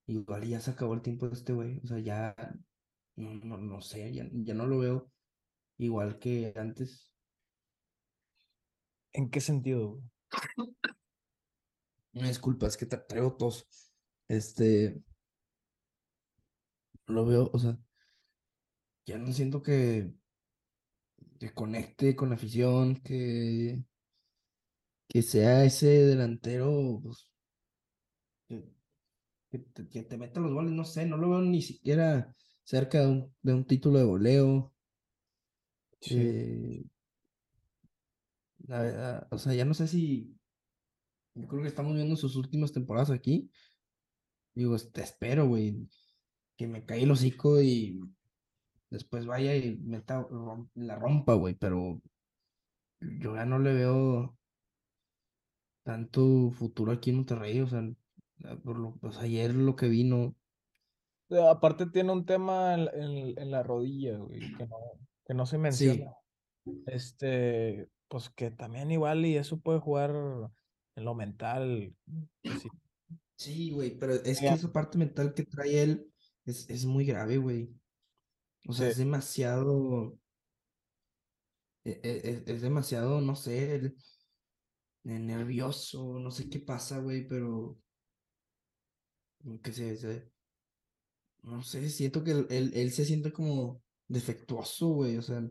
igual 0.08 0.48
ya 0.48 0.60
se 0.60 0.72
acabó 0.72 0.94
el 0.94 1.02
tiempo 1.02 1.28
de 1.28 1.36
este 1.36 1.54
güey. 1.54 1.80
O 1.84 1.88
sea, 1.88 2.00
ya, 2.00 2.36
no, 3.16 3.34
no, 3.36 3.58
no 3.58 3.82
sé, 3.82 4.14
ya, 4.14 4.28
ya 4.32 4.54
no 4.54 4.66
lo 4.68 4.80
veo 4.80 5.12
igual 5.78 6.20
que 6.20 6.54
antes. 6.56 7.12
¿en 9.14 9.30
qué 9.30 9.42
sentido? 9.42 9.90
güey? 9.92 10.04
Una 12.14 12.28
disculpa, 12.30 12.68
es 12.68 12.78
que 12.78 12.88
tra- 12.88 13.06
traigo 13.08 13.36
tos. 13.36 13.68
Este, 14.28 15.02
lo 17.08 17.26
veo, 17.26 17.50
o 17.54 17.60
sea, 17.60 17.78
ya 19.06 19.18
no 19.18 19.32
siento 19.34 19.62
que, 19.62 20.12
que 21.40 21.54
conecte 21.54 22.16
con 22.16 22.30
la 22.30 22.36
afición, 22.36 22.96
que, 23.02 23.84
que 25.08 25.22
sea 25.22 25.64
ese 25.66 25.88
delantero, 25.88 27.00
pues, 27.04 27.30
que 29.60 29.70
te, 29.70 29.88
que 29.90 30.04
te 30.04 30.18
meta 30.18 30.40
los 30.40 30.54
goles, 30.54 30.72
no 30.74 30.84
sé, 30.86 31.06
no 31.06 31.18
lo 31.18 31.30
veo 31.30 31.42
ni 31.42 31.62
siquiera 31.62 32.34
cerca 32.64 33.02
de 33.02 33.08
un, 33.08 33.36
de 33.42 33.54
un 33.54 33.66
título 33.66 34.00
de 34.00 34.06
goleo. 34.06 34.74
Sí. 36.02 36.16
eh, 36.20 36.84
la 38.68 38.82
verdad, 38.82 39.28
o 39.32 39.38
sea, 39.38 39.54
ya 39.54 39.66
no 39.66 39.74
sé 39.74 39.88
si, 39.88 40.36
yo 41.36 41.48
creo 41.48 41.62
que 41.62 41.68
estamos 41.68 41.96
viendo 41.96 42.16
sus 42.16 42.36
últimas 42.36 42.72
temporadas 42.74 43.12
aquí. 43.12 43.52
Digo, 44.56 44.76
te 44.78 45.02
espero, 45.02 45.48
güey, 45.48 45.88
que 46.58 46.68
me 46.68 46.86
caiga 46.86 47.04
el 47.04 47.12
hocico 47.12 47.62
y 47.62 48.00
después 48.90 49.26
vaya 49.26 49.56
y 49.56 49.78
meta, 49.78 50.22
rom- 50.30 50.70
la 50.76 50.96
rompa, 50.98 51.34
güey, 51.36 51.56
pero 51.56 52.02
yo 53.00 53.36
ya 53.36 53.46
no 53.46 53.60
le 53.60 53.74
veo 53.74 54.38
tanto 55.84 56.52
futuro 56.52 56.92
aquí 56.92 57.12
en 57.12 57.16
Monterrey, 57.18 57.62
o 57.62 57.68
sea, 57.68 57.82
por 58.64 58.78
lo, 58.78 58.96
pues 58.98 59.18
ayer 59.18 59.54
lo 59.54 59.76
que 59.76 59.88
vino, 59.88 60.36
sea, 61.30 61.52
Aparte 61.52 61.88
tiene 61.88 62.12
un 62.12 62.26
tema 62.26 62.74
en, 62.76 62.86
la- 62.86 62.92
en- 62.92 63.40
en 63.40 63.52
la 63.52 63.64
rodilla, 63.64 64.18
güey, 64.18 64.42
que 64.58 64.68
no, 64.68 64.78
que 65.26 65.34
no 65.34 65.46
se 65.46 65.58
menciona. 65.58 66.14
sí, 66.64 66.84
Este, 66.88 67.90
pues 68.08 68.30
que 68.30 68.52
también 68.52 68.92
igual 68.92 69.26
y 69.26 69.36
eso 69.38 69.60
puede 69.60 69.80
jugar 69.80 70.12
en 70.96 71.04
lo 71.06 71.16
mental, 71.16 71.96
que 72.44 72.56
sí. 72.56 72.70
sí, 73.38 73.72
güey, 73.72 73.98
pero 73.98 74.14
es 74.14 74.40
que 74.40 74.48
esa 74.48 74.72
parte 74.72 74.98
mental 74.98 75.34
que 75.34 75.44
trae 75.46 75.82
él 75.84 76.14
es, 76.46 76.70
es 76.70 76.86
muy 76.86 77.06
grave, 77.06 77.38
güey, 77.38 77.70
o 78.68 78.74
sea, 78.74 78.86
Sí. 78.86 78.92
es 78.94 78.98
demasiado, 78.98 80.18
e- 81.84 82.00
e- 82.04 82.30
es, 82.32 82.48
es 82.48 82.62
demasiado, 82.62 83.22
no 83.22 83.36
sé, 83.36 83.76
eh, 83.76 83.92
nervioso, 85.04 86.20
no 86.20 86.32
sé 86.32 86.50
qué 86.50 86.60
pasa, 86.60 87.00
güey, 87.00 87.28
pero 87.28 87.78
que 89.64 89.72
se, 89.72 89.96
se- 89.98 90.32
no 91.44 91.62
sé, 91.62 91.90
siento 91.90 92.24
que 92.24 92.32
él, 92.32 92.48
él, 92.50 92.72
él 92.74 92.92
se 92.92 93.06
siente 93.06 93.32
como 93.32 93.82
defectuoso, 94.08 94.88
güey, 94.90 95.18
o 95.18 95.22
sea, 95.22 95.44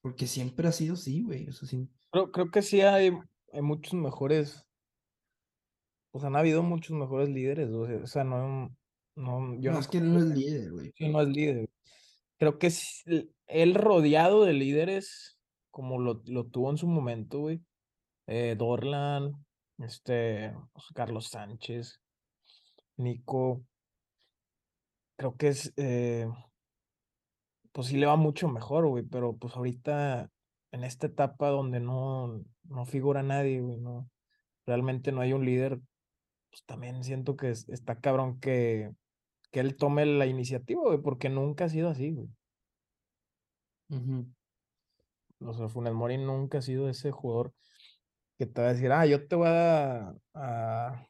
porque 0.00 0.26
siempre 0.26 0.68
ha 0.68 0.72
sido 0.72 0.94
así, 0.94 1.22
güey, 1.22 1.48
o 1.48 1.52
sea, 1.52 1.68
sí, 1.68 1.88
Creo, 2.10 2.30
creo 2.30 2.50
que 2.50 2.62
sí 2.62 2.80
hay, 2.80 3.12
hay 3.52 3.62
muchos 3.62 3.94
mejores, 3.94 4.64
pues 6.10 6.24
han 6.24 6.36
habido 6.36 6.62
muchos 6.62 6.96
mejores 6.96 7.28
líderes, 7.28 7.70
o 7.70 7.86
sea, 7.86 7.96
o 8.02 8.06
sea, 8.06 8.24
no, 8.24 8.74
no, 9.16 9.54
yo 9.60 9.70
no, 9.70 9.74
no 9.76 9.80
es 9.80 9.88
que 9.88 9.98
él 9.98 10.12
no 10.12 10.18
es 10.18 10.26
líder, 10.26 10.70
güey, 10.72 10.92
no 11.00 11.20
es 11.22 11.28
líder. 11.28 11.68
Creo 12.38 12.58
que 12.58 12.66
es 12.68 13.04
él 13.46 13.74
rodeado 13.74 14.44
de 14.44 14.52
líderes, 14.52 15.38
como 15.70 15.98
lo, 16.00 16.22
lo 16.26 16.44
tuvo 16.44 16.70
en 16.70 16.76
su 16.76 16.86
momento, 16.88 17.38
güey. 17.40 17.62
eh, 18.26 18.56
Dorlan, 18.58 19.32
este, 19.78 20.52
Carlos 20.94 21.28
Sánchez, 21.28 22.01
Nico, 23.02 23.64
creo 25.16 25.36
que 25.36 25.48
es, 25.48 25.72
eh, 25.76 26.26
pues 27.72 27.88
sí 27.88 27.96
le 27.96 28.06
va 28.06 28.16
mucho 28.16 28.48
mejor, 28.48 28.86
güey, 28.86 29.04
pero 29.04 29.36
pues 29.36 29.56
ahorita 29.56 30.30
en 30.72 30.84
esta 30.84 31.06
etapa 31.06 31.48
donde 31.48 31.80
no, 31.80 32.44
no 32.64 32.84
figura 32.86 33.22
nadie, 33.22 33.60
güey, 33.60 33.78
no, 33.78 34.10
realmente 34.66 35.12
no 35.12 35.20
hay 35.22 35.32
un 35.32 35.44
líder, 35.44 35.80
pues 36.50 36.64
también 36.66 37.04
siento 37.04 37.36
que 37.36 37.50
es- 37.50 37.68
está 37.68 38.00
cabrón 38.00 38.40
que, 38.40 38.92
que 39.52 39.60
él 39.60 39.76
tome 39.76 40.06
la 40.06 40.26
iniciativa, 40.26 40.82
güey, 40.82 40.98
porque 41.02 41.28
nunca 41.30 41.66
ha 41.66 41.68
sido 41.70 41.88
así, 41.90 42.12
güey. 42.12 42.28
Ujú. 43.90 44.26
O 45.40 45.52
sea, 45.54 45.68
Funes 45.68 45.92
Mori 45.92 46.18
nunca 46.18 46.58
ha 46.58 46.62
sido 46.62 46.88
ese 46.88 47.10
jugador 47.10 47.52
que 48.38 48.46
te 48.46 48.60
va 48.62 48.68
a 48.68 48.72
decir, 48.74 48.92
ah, 48.92 49.06
yo 49.06 49.26
te 49.28 49.36
voy 49.36 49.48
a, 49.48 50.14
a 50.34 51.06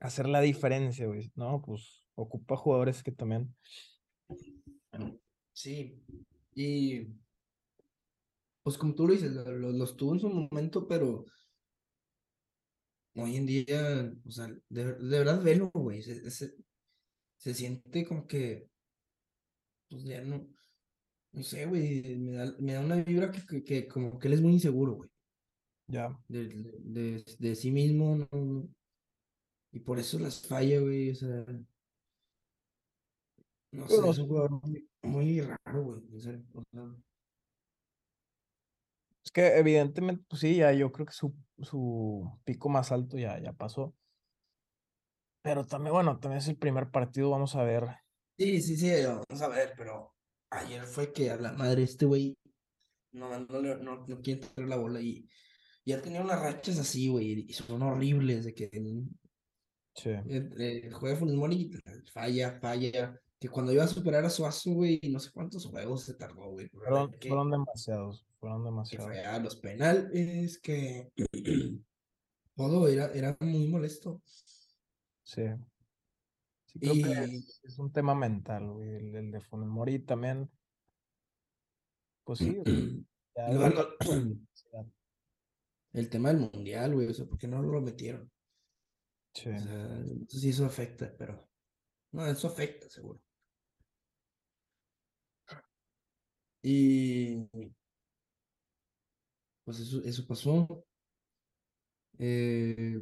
hacer 0.00 0.28
la 0.28 0.40
diferencia, 0.40 1.06
güey. 1.06 1.30
No, 1.34 1.62
pues 1.62 2.04
ocupa 2.14 2.56
jugadores 2.56 3.02
que 3.02 3.12
también. 3.12 3.54
Sí. 5.52 6.02
Y 6.54 7.06
pues 8.62 8.76
como 8.78 8.94
tú 8.94 9.06
lo 9.06 9.12
dices, 9.14 9.32
lo- 9.32 9.44
lo- 9.52 9.72
los, 9.72 9.96
tuvo 9.96 10.14
en 10.14 10.20
su 10.20 10.28
momento, 10.28 10.86
pero 10.86 11.24
hoy 13.14 13.36
en 13.36 13.46
día, 13.46 14.12
o 14.26 14.30
sea, 14.30 14.46
de, 14.68 14.84
de 14.94 15.18
verdad 15.18 15.42
velo, 15.42 15.70
güey. 15.72 16.02
Se, 16.02 16.30
se, 16.30 16.54
se 17.36 17.54
siente 17.54 18.04
como 18.06 18.26
que, 18.26 18.68
pues 19.88 20.04
ya 20.04 20.22
no, 20.22 20.46
no 21.32 21.42
sé, 21.42 21.66
güey, 21.66 22.16
me 22.16 22.32
da, 22.32 22.54
me 22.58 22.72
da 22.74 22.80
una 22.80 22.96
vibra 22.96 23.30
que, 23.30 23.44
que, 23.46 23.64
que 23.64 23.88
como 23.88 24.18
que 24.18 24.28
él 24.28 24.34
es 24.34 24.40
muy 24.42 24.52
inseguro, 24.52 24.94
güey, 24.96 25.10
Ya. 25.88 26.16
de, 26.28 26.48
de, 26.48 26.72
de, 26.80 27.24
de 27.38 27.54
sí 27.56 27.70
mismo, 27.70 28.16
no, 28.30 28.68
y 29.72 29.80
por 29.80 29.98
eso 29.98 30.18
las 30.18 30.46
falla, 30.46 30.80
güey, 30.80 31.10
o 31.10 31.14
sea, 31.14 31.44
no 33.72 33.88
sé, 33.88 34.08
es 34.08 34.18
un 34.18 34.28
jugador 34.28 34.50
muy, 34.62 34.88
muy 35.02 35.40
raro, 35.40 35.82
güey, 35.84 36.16
o 36.16 36.20
sea, 36.20 36.40
es 39.24 39.32
que 39.32 39.58
evidentemente, 39.58 40.24
pues 40.26 40.40
sí, 40.40 40.56
ya 40.56 40.72
yo 40.72 40.90
creo 40.90 41.04
que 41.04 41.12
su, 41.12 41.34
su 41.58 42.40
pico 42.44 42.70
más 42.70 42.92
alto 42.92 43.18
ya, 43.18 43.38
ya 43.38 43.52
pasó. 43.52 43.94
Pero 45.42 45.66
también, 45.66 45.92
bueno, 45.92 46.18
también 46.18 46.38
es 46.38 46.48
el 46.48 46.56
primer 46.56 46.90
partido, 46.90 47.30
vamos 47.30 47.54
a 47.54 47.62
ver. 47.62 47.84
Sí, 48.38 48.62
sí, 48.62 48.76
sí, 48.76 48.90
vamos 49.04 49.42
a 49.42 49.48
ver, 49.48 49.74
pero 49.76 50.14
ayer 50.50 50.84
fue 50.84 51.12
que 51.12 51.30
a 51.30 51.36
la 51.36 51.52
madre 51.52 51.82
este 51.82 52.06
güey 52.06 52.38
no, 53.12 53.38
no, 53.38 53.60
no, 53.60 54.06
no 54.06 54.20
quiere 54.22 54.42
entrar 54.42 54.66
la 54.66 54.76
bola 54.76 55.00
y 55.02 55.28
ya 55.84 56.00
tenía 56.00 56.22
unas 56.22 56.40
rachas 56.40 56.78
así, 56.78 57.08
güey, 57.08 57.44
y 57.48 57.52
son 57.52 57.82
horribles 57.82 58.44
de 58.44 58.54
que 58.54 58.70
Sí. 59.98 60.10
eh, 60.10 60.48
eh, 60.58 60.90
juega 60.92 61.16
Funes 61.16 61.34
Mori 61.34 61.72
falla, 62.12 62.52
falla, 62.60 63.20
que 63.38 63.48
cuando 63.48 63.72
iba 63.72 63.82
a 63.82 63.88
superar 63.88 64.24
a 64.24 64.30
Suazo, 64.30 64.70
güey, 64.70 65.00
no 65.10 65.18
sé 65.18 65.32
cuántos 65.32 65.66
juegos 65.66 66.02
se 66.04 66.14
tardó, 66.14 66.50
güey, 66.50 66.68
Fueron, 66.68 67.12
que, 67.18 67.28
fueron 67.28 67.50
demasiados, 67.50 68.24
fueron 68.38 68.62
que 68.62 68.66
demasiados. 68.66 69.08
fallaba 69.08 69.38
los 69.40 69.56
penales, 69.56 70.58
que 70.60 71.10
todo 72.56 72.86
era, 72.86 73.06
era 73.12 73.36
muy 73.40 73.66
molesto. 73.66 74.22
Sí. 75.24 75.42
Sí, 76.66 76.78
creo 76.78 76.92
que 76.92 77.00
Y 77.00 77.36
es, 77.36 77.60
es 77.64 77.78
un 77.78 77.92
tema 77.92 78.14
mental, 78.14 78.70
güey, 78.70 78.94
el, 78.94 79.16
el 79.16 79.30
de 79.32 79.40
Funes 79.40 79.68
Mori 79.68 79.98
también. 79.98 80.48
Pues 82.24 82.38
sí, 82.38 82.56
ya 83.36 83.48
el 85.92 86.08
tema 86.08 86.28
del 86.32 86.50
mundial, 86.52 86.94
güey, 86.94 87.08
o 87.08 87.14
sea, 87.14 87.26
¿por 87.26 87.38
qué 87.38 87.48
no 87.48 87.62
lo 87.62 87.80
metieron? 87.80 88.30
Sí. 89.38 89.50
O 89.50 89.58
sea, 89.58 90.50
eso 90.50 90.64
afecta, 90.66 91.14
pero 91.18 91.48
no, 92.12 92.26
eso 92.26 92.48
afecta, 92.48 92.88
seguro. 92.90 93.20
Y 96.62 97.48
pues 99.64 99.78
eso, 99.80 100.02
eso 100.04 100.26
pasó. 100.26 100.84
Eh, 102.18 103.00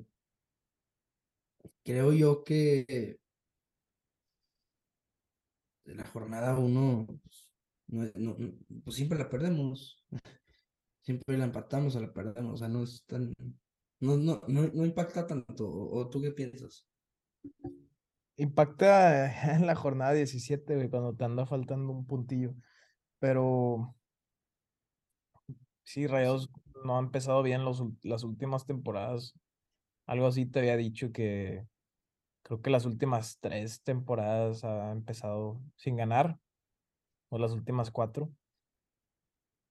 creo 1.84 2.12
yo 2.12 2.44
que 2.44 3.18
la 5.84 6.04
jornada 6.04 6.58
uno, 6.58 7.06
pues, 7.22 7.52
no- 7.88 8.10
no- 8.16 8.36
pues 8.84 8.96
siempre 8.96 9.18
la 9.18 9.28
perdemos. 9.28 10.04
Siempre 11.02 11.38
la 11.38 11.44
empatamos 11.46 11.96
o 11.96 12.00
la 12.00 12.12
perdemos. 12.12 12.54
O 12.54 12.56
sea, 12.58 12.68
no 12.68 12.82
es 12.84 13.04
tan. 13.06 13.32
No, 14.00 14.16
no, 14.16 14.42
no, 14.46 14.62
no 14.72 14.84
impacta 14.84 15.26
tanto. 15.26 15.68
¿O, 15.68 16.08
tú 16.08 16.20
qué 16.20 16.30
piensas? 16.30 16.86
Impacta 18.36 19.54
en 19.56 19.66
la 19.66 19.74
jornada 19.74 20.12
17, 20.12 20.74
güey, 20.74 20.90
cuando 20.90 21.14
te 21.14 21.24
anda 21.24 21.46
faltando 21.46 21.92
un 21.92 22.06
puntillo. 22.06 22.54
Pero 23.18 23.94
sí, 25.84 26.06
Rayados 26.06 26.50
no 26.84 26.96
ha 26.96 27.00
empezado 27.00 27.42
bien 27.42 27.64
los, 27.64 27.82
las 28.02 28.24
últimas 28.24 28.66
temporadas. 28.66 29.34
Algo 30.06 30.26
así 30.26 30.46
te 30.46 30.60
había 30.60 30.76
dicho 30.76 31.10
que 31.12 31.66
creo 32.42 32.62
que 32.62 32.70
las 32.70 32.84
últimas 32.84 33.38
tres 33.40 33.82
temporadas 33.82 34.62
ha 34.62 34.92
empezado 34.92 35.60
sin 35.74 35.96
ganar, 35.96 36.38
o 37.28 37.38
las 37.38 37.52
últimas 37.52 37.90
cuatro. 37.90 38.30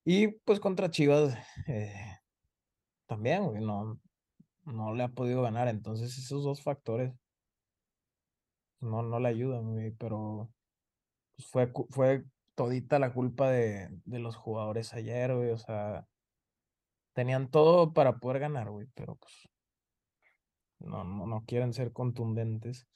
Y 0.04 0.28
pues 0.28 0.60
contra 0.60 0.92
Chivas 0.92 1.38
eh, 1.68 2.20
también, 3.08 3.46
güey, 3.46 3.64
no, 3.64 4.00
no 4.66 4.94
le 4.94 5.04
ha 5.04 5.10
podido 5.10 5.42
ganar. 5.42 5.68
Entonces 5.68 6.18
esos 6.18 6.44
dos 6.44 6.62
factores 6.62 7.14
no, 8.80 9.02
no 9.04 9.20
le 9.20 9.30
ayudan, 9.30 9.72
güey, 9.72 9.92
pero 9.92 10.52
pues, 11.36 11.48
fue, 11.48 11.72
fue 11.90 12.24
todita 12.56 13.00
la 13.00 13.14
culpa 13.14 13.50
de, 13.50 13.90
de 14.06 14.20
los 14.20 14.36
jugadores 14.36 14.94
ayer, 14.94 15.36
güey, 15.36 15.52
o 15.52 15.58
sea, 15.58 16.08
tenían 17.14 17.50
todo 17.50 17.94
para 17.94 18.18
poder 18.18 18.40
ganar, 18.40 18.70
güey, 18.70 18.88
pero 18.94 19.16
pues 19.16 19.50
no, 20.80 21.04
no, 21.04 21.26
no 21.26 21.46
quieren 21.46 21.74
ser 21.74 21.92
contundentes. 21.92 22.88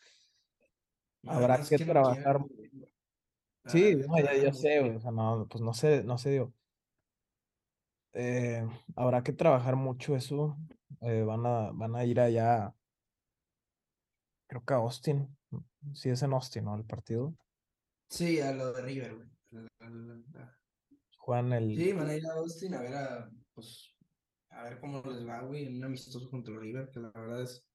No, 1.21 1.33
Habrá 1.33 1.59
que 1.67 1.77
trabajar. 1.77 2.39
Sí, 3.65 3.95
no, 3.95 4.17
ya, 4.19 4.53
sé, 4.53 4.79
güey, 4.79 4.95
o 4.95 4.99
sea, 4.99 5.11
no, 5.11 5.47
pues 5.49 5.61
no 5.61 5.73
sé, 5.73 6.03
no 6.03 6.17
sé, 6.17 6.31
digo, 6.31 6.53
eh, 8.13 8.65
habrá 8.95 9.21
que 9.21 9.33
trabajar 9.33 9.75
mucho 9.75 10.15
eso. 10.15 10.57
Eh, 11.01 11.23
van 11.23 11.45
a, 11.45 11.71
van 11.71 11.95
a 11.95 12.05
ir 12.05 12.19
allá, 12.19 12.73
creo 14.47 14.63
que 14.63 14.73
a 14.73 14.77
Austin, 14.77 15.37
sí 15.93 16.09
es 16.09 16.21
en 16.23 16.33
Austin, 16.33 16.65
¿no? 16.65 16.75
El 16.75 16.85
partido. 16.85 17.35
Sí, 18.09 18.41
a 18.41 18.51
lo 18.51 18.73
de 18.73 18.81
River, 18.81 19.15
güey. 19.15 19.29
Juegan 21.17 21.53
el, 21.53 21.75
Sí, 21.75 21.93
van 21.93 22.09
a 22.09 22.15
ir 22.15 22.25
a 22.25 22.33
Austin 22.33 22.73
a 22.73 22.81
ver 22.81 22.95
a, 22.95 23.31
pues, 23.53 23.95
a 24.49 24.63
ver 24.63 24.79
cómo 24.79 25.03
les 25.05 25.27
va, 25.27 25.41
güey, 25.41 25.65
en 25.65 25.77
un 25.77 25.83
amistoso 25.83 26.29
contra 26.29 26.53
el 26.53 26.61
River, 26.61 26.89
que 26.91 26.99
la 26.99 27.11
verdad 27.11 27.43
es, 27.43 27.65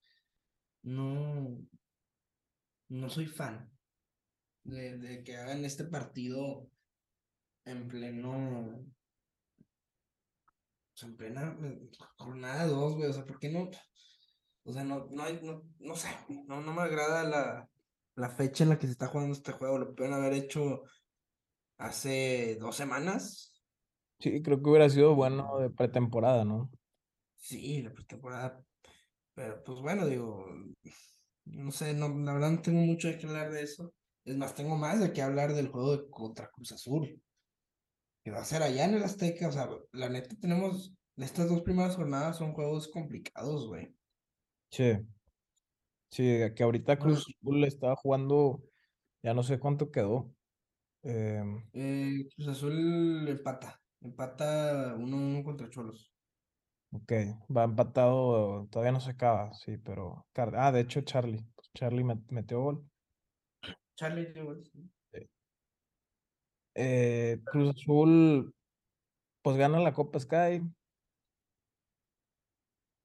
no, 0.83 1.59
no 2.89 3.09
soy 3.09 3.27
fan 3.27 3.71
de, 4.65 4.99
de 4.99 5.23
que 5.23 5.37
hagan 5.37 5.65
este 5.65 5.85
partido 5.85 6.69
en 7.65 7.89
pleno, 7.89 8.85
o 10.95 10.97
sea, 10.97 11.09
en 11.09 11.17
plena 11.17 11.57
jornada 12.17 12.67
2, 12.67 12.95
güey, 12.95 13.11
o 13.11 13.13
sea, 13.13 13.25
¿por 13.25 13.39
qué 13.39 13.51
no? 13.51 13.71
O 14.65 14.73
sea, 14.73 14.85
no, 14.85 15.07
no 15.11 15.23
hay, 15.23 15.41
no, 15.43 15.63
no 15.79 15.97
sé, 15.97 16.09
no, 16.47 16.61
no 16.61 16.73
me 16.73 16.83
agrada 16.83 17.25
la, 17.25 17.69
la 18.17 18.31
fecha 18.31 18.65
en 18.65 18.71
la 18.71 18.79
que 18.79 18.87
se 18.87 18.93
está 18.93 19.09
jugando 19.09 19.35
este 19.35 19.53
juego, 19.53 19.79
lo 19.79 19.95
pueden 19.95 20.15
haber 20.15 20.33
hecho 20.35 20.83
hace 21.79 22.57
dos 22.61 22.77
semanas, 22.77 23.55
sí, 24.19 24.43
creo 24.43 24.63
que 24.63 24.71
hubiera 24.71 24.89
sido 24.91 25.15
bueno 25.15 25.61
y 25.61 25.63
de 25.63 25.71
pretemporada, 25.71 26.45
¿no? 26.45 26.71
sí, 27.37 27.83
la 27.83 27.93
pretemporada 27.93 28.65
Pero 29.35 29.63
pues 29.65 29.81
bueno, 29.81 30.07
digo, 30.07 30.47
no 31.47 31.71
sé, 31.73 31.95
no, 31.95 32.09
la 32.09 32.35
verdad 32.35 32.53
no 32.53 32.63
tengo 32.63 32.81
mucho 32.81 33.09
de 33.09 33.19
qué 33.19 33.27
hablar 33.27 33.51
de 33.53 33.63
eso. 33.63 33.93
Es 34.25 34.37
más, 34.37 34.55
tengo 34.55 34.77
más 34.77 35.01
de 35.01 35.13
qué 35.13 35.23
hablar 35.23 35.55
del 35.55 35.69
juego 35.69 35.97
de 35.97 36.11
contra 36.11 36.51
Cruz 36.51 36.73
Azul, 36.73 37.21
que 38.25 38.31
va 38.33 38.41
a 38.41 38.45
ser 38.45 38.63
allá 38.63 38.85
en 38.87 38.95
el 38.95 39.05
Azteca. 39.05 39.49
O 39.49 39.53
sea, 39.53 39.69
la 39.93 40.09
neta 40.09 40.37
tenemos, 40.41 40.95
estas 41.17 41.49
dos 41.49 41.63
primeras 41.63 41.97
jornadas 41.97 42.39
son 42.39 42.55
juegos 42.55 42.89
complicados, 42.89 43.69
güey. 43.69 43.95
Sí, 44.71 44.85
sí, 46.11 46.23
que 46.57 46.63
ahorita 46.63 46.99
Cruz 46.99 47.27
Azul 47.41 47.65
estaba 47.65 47.97
jugando, 47.97 48.63
ya 49.23 49.35
no 49.35 49.43
sé 49.43 49.59
cuánto 49.59 49.91
quedó. 49.91 50.35
em, 51.03 51.71
eh, 51.73 52.27
Cruz 52.35 52.49
Azul 52.49 53.29
empata, 53.29 53.83
empata 54.01 54.95
1-1 54.97 55.43
contra 55.45 55.69
Cholos. 55.71 56.15
ok, 56.93 57.13
va 57.55 57.65
empatado, 57.65 58.67
todavía 58.71 58.93
no 58.93 59.01
se 59.01 59.11
acaba, 59.11 59.53
sí, 59.55 59.77
pero, 59.79 60.27
ah, 60.37 60.73
de 60.73 60.81
hecho 60.81 61.01
Charlie, 61.03 61.45
pues, 61.55 61.71
Charlie 61.75 62.05
met- 62.05 62.25
metió 62.31 62.61
gol. 62.63 62.91
Charlie, 63.97 64.33
¿qué 64.33 64.43
güey? 64.43 64.63
Sí. 64.65 64.94
Eh, 66.75 67.41
Cruz 67.45 67.71
Azul, 67.77 68.55
pues 69.43 69.57
gana 69.59 69.81
la 69.81 69.95
Copa 69.95 70.21
Sky. 70.21 70.63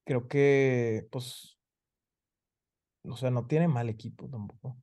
Creo 0.06 0.28
que, 0.28 1.08
pues, 1.12 1.58
o 3.04 3.16
sea, 3.18 3.30
no 3.32 3.46
tiene 3.48 3.68
mal 3.68 3.90
equipo 3.90 4.30
tampoco. 4.30 4.78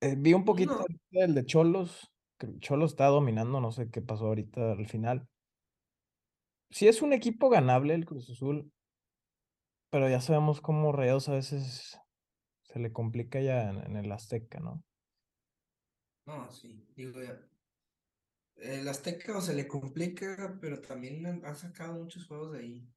Eh, 0.00 0.14
vi 0.16 0.34
un 0.34 0.44
poquito 0.44 0.74
No, 1.12 1.22
el 1.22 1.34
de 1.34 1.44
Cholos. 1.44 2.10
que 2.38 2.58
Cholos 2.60 2.92
está 2.92 3.06
dominando, 3.06 3.60
no 3.60 3.72
sé 3.72 3.90
qué 3.90 4.02
pasó 4.02 4.26
ahorita 4.26 4.72
al 4.72 4.86
final. 4.86 5.28
Sí 6.70 6.86
es 6.86 7.02
un 7.02 7.12
equipo 7.12 7.48
ganable 7.48 7.94
el 7.94 8.04
Cruz 8.06 8.30
Azul, 8.30 8.70
pero 9.90 10.08
ya 10.08 10.20
sabemos 10.20 10.60
cómo 10.60 10.92
Rayados 10.92 11.28
a 11.28 11.32
veces 11.32 11.98
se 12.64 12.80
le 12.80 12.92
complica 12.92 13.40
ya 13.42 13.70
en, 13.70 13.78
en 13.84 13.96
el 13.98 14.12
Azteca, 14.12 14.60
¿no? 14.60 14.85
No, 16.26 16.50
sí, 16.52 16.86
digo 16.94 17.22
ya. 17.22 17.50
El 18.56 18.86
Azteca 18.88 19.36
o 19.38 19.40
se 19.40 19.54
le 19.54 19.66
complica, 19.66 20.58
pero 20.60 20.80
también 20.82 21.24
han, 21.26 21.44
han 21.44 21.56
sacado 21.56 21.94
muchos 21.94 22.26
juegos 22.26 22.52
de 22.52 22.58
ahí. 22.60 22.94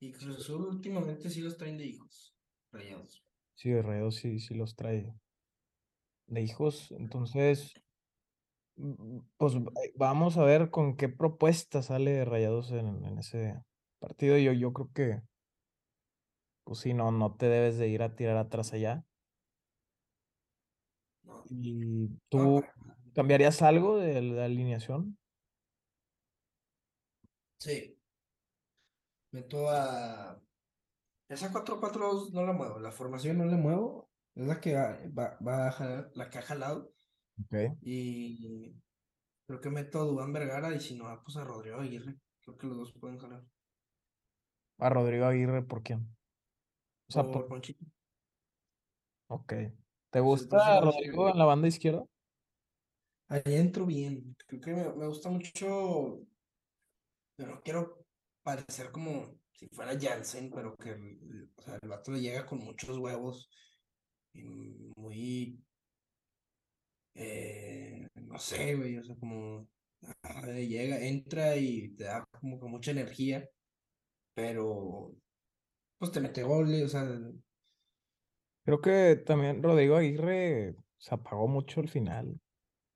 Y 0.00 0.12
Cruz 0.12 0.38
Azul 0.38 0.66
últimamente 0.66 1.30
sí 1.30 1.40
los 1.40 1.56
traen 1.56 1.78
de 1.78 1.86
hijos. 1.86 2.36
Rayados. 2.72 3.26
Sí, 3.54 3.80
Rayados 3.80 4.16
sí, 4.16 4.38
sí 4.40 4.54
los 4.54 4.76
trae 4.76 5.14
de 6.26 6.42
hijos. 6.42 6.90
Entonces, 6.92 7.74
mm, 8.76 9.20
pues 9.36 9.54
eh, 9.56 9.92
vamos 9.96 10.36
a 10.36 10.44
ver 10.44 10.70
con 10.70 10.96
qué 10.96 11.08
propuesta 11.08 11.82
sale 11.82 12.24
Rayados 12.24 12.70
en, 12.72 13.04
en 13.04 13.18
ese 13.18 13.62
partido. 13.98 14.38
Yo, 14.38 14.52
yo 14.52 14.72
creo 14.72 14.92
que, 14.94 15.22
pues 16.64 16.80
sí, 16.80 16.94
no, 16.94 17.12
no 17.12 17.36
te 17.36 17.46
debes 17.46 17.78
de 17.78 17.88
ir 17.88 18.02
a 18.02 18.14
tirar 18.16 18.36
atrás 18.36 18.72
allá. 18.72 19.04
No, 21.24 21.44
¿Y 21.48 22.08
tú 22.28 22.62
cambiarías 23.22 23.62
algo 23.62 23.98
de 23.98 24.20
la 24.20 24.44
alineación? 24.46 25.16
Sí, 27.58 27.96
meto 29.30 29.68
a. 29.70 30.40
Esa 31.28 31.52
4-4-2 31.52 32.32
no 32.32 32.44
la 32.44 32.52
muevo, 32.52 32.80
la 32.80 32.90
formación 32.90 33.38
no 33.38 33.44
la 33.44 33.56
muevo. 33.56 34.10
Es 34.34 34.46
la 34.46 34.60
que 34.60 34.74
va, 34.74 34.98
va, 35.16 35.38
va 35.46 35.68
a 35.68 35.72
jalar, 35.72 36.10
la 36.14 36.28
que 36.28 36.38
ha 36.38 36.42
jalado. 36.42 36.92
Ok. 37.44 37.78
Y 37.82 38.74
creo 39.46 39.60
que 39.60 39.70
meto 39.70 40.00
a 40.00 40.04
Dubán 40.04 40.32
Vergara 40.32 40.74
y 40.74 40.80
si 40.80 40.96
no, 40.96 41.04
pues 41.24 41.36
a 41.36 41.44
Rodrigo 41.44 41.78
Aguirre. 41.78 42.16
Creo 42.40 42.58
que 42.58 42.66
los 42.66 42.76
dos 42.76 42.92
pueden 43.00 43.18
jalar. 43.18 43.44
A 44.78 44.88
Rodrigo 44.90 45.26
Aguirre, 45.26 45.62
¿por 45.62 45.82
quién? 45.82 46.00
O 47.08 47.12
sea, 47.12 47.22
por- 47.22 47.32
Por 47.32 47.48
Ponchito. 47.48 47.84
ok. 49.28 49.52
¿Te 50.10 50.20
gusta 50.20 50.80
Rodrigo 50.80 51.30
en 51.30 51.38
la 51.38 51.44
banda 51.44 51.68
izquierda? 51.68 52.04
Ahí 53.32 53.54
entro 53.54 53.86
bien. 53.86 54.36
Creo 54.46 54.60
que 54.60 54.74
me, 54.74 54.92
me 54.92 55.06
gusta 55.06 55.30
mucho. 55.30 56.20
Pero 57.34 57.62
quiero 57.62 58.04
parecer 58.42 58.92
como 58.92 59.38
si 59.54 59.68
fuera 59.68 59.98
Jansen, 59.98 60.50
pero 60.50 60.76
que 60.76 60.90
el, 60.90 61.50
o 61.56 61.62
sea, 61.62 61.78
el 61.80 61.88
vato 61.88 62.12
le 62.12 62.20
llega 62.20 62.44
con 62.44 62.58
muchos 62.58 62.98
huevos. 62.98 63.48
Y 64.34 64.44
muy. 64.96 65.58
eh, 67.14 68.06
no 68.16 68.38
sé, 68.38 68.74
güey. 68.74 68.98
O 68.98 69.04
sea, 69.04 69.16
como. 69.16 69.66
llega, 70.68 71.00
entra 71.00 71.56
y 71.56 71.88
te 71.96 72.04
da 72.04 72.26
como 72.38 72.60
que 72.60 72.66
mucha 72.66 72.90
energía. 72.90 73.48
Pero. 74.34 75.14
Pues 75.96 76.12
te 76.12 76.20
mete 76.20 76.42
goles, 76.42 76.84
o 76.84 76.88
sea. 76.88 77.18
Creo 78.66 78.82
que 78.82 79.16
también 79.24 79.62
Rodrigo 79.62 79.96
Aguirre 79.96 80.76
se 80.98 81.14
apagó 81.14 81.48
mucho 81.48 81.80
al 81.80 81.88
final 81.88 82.38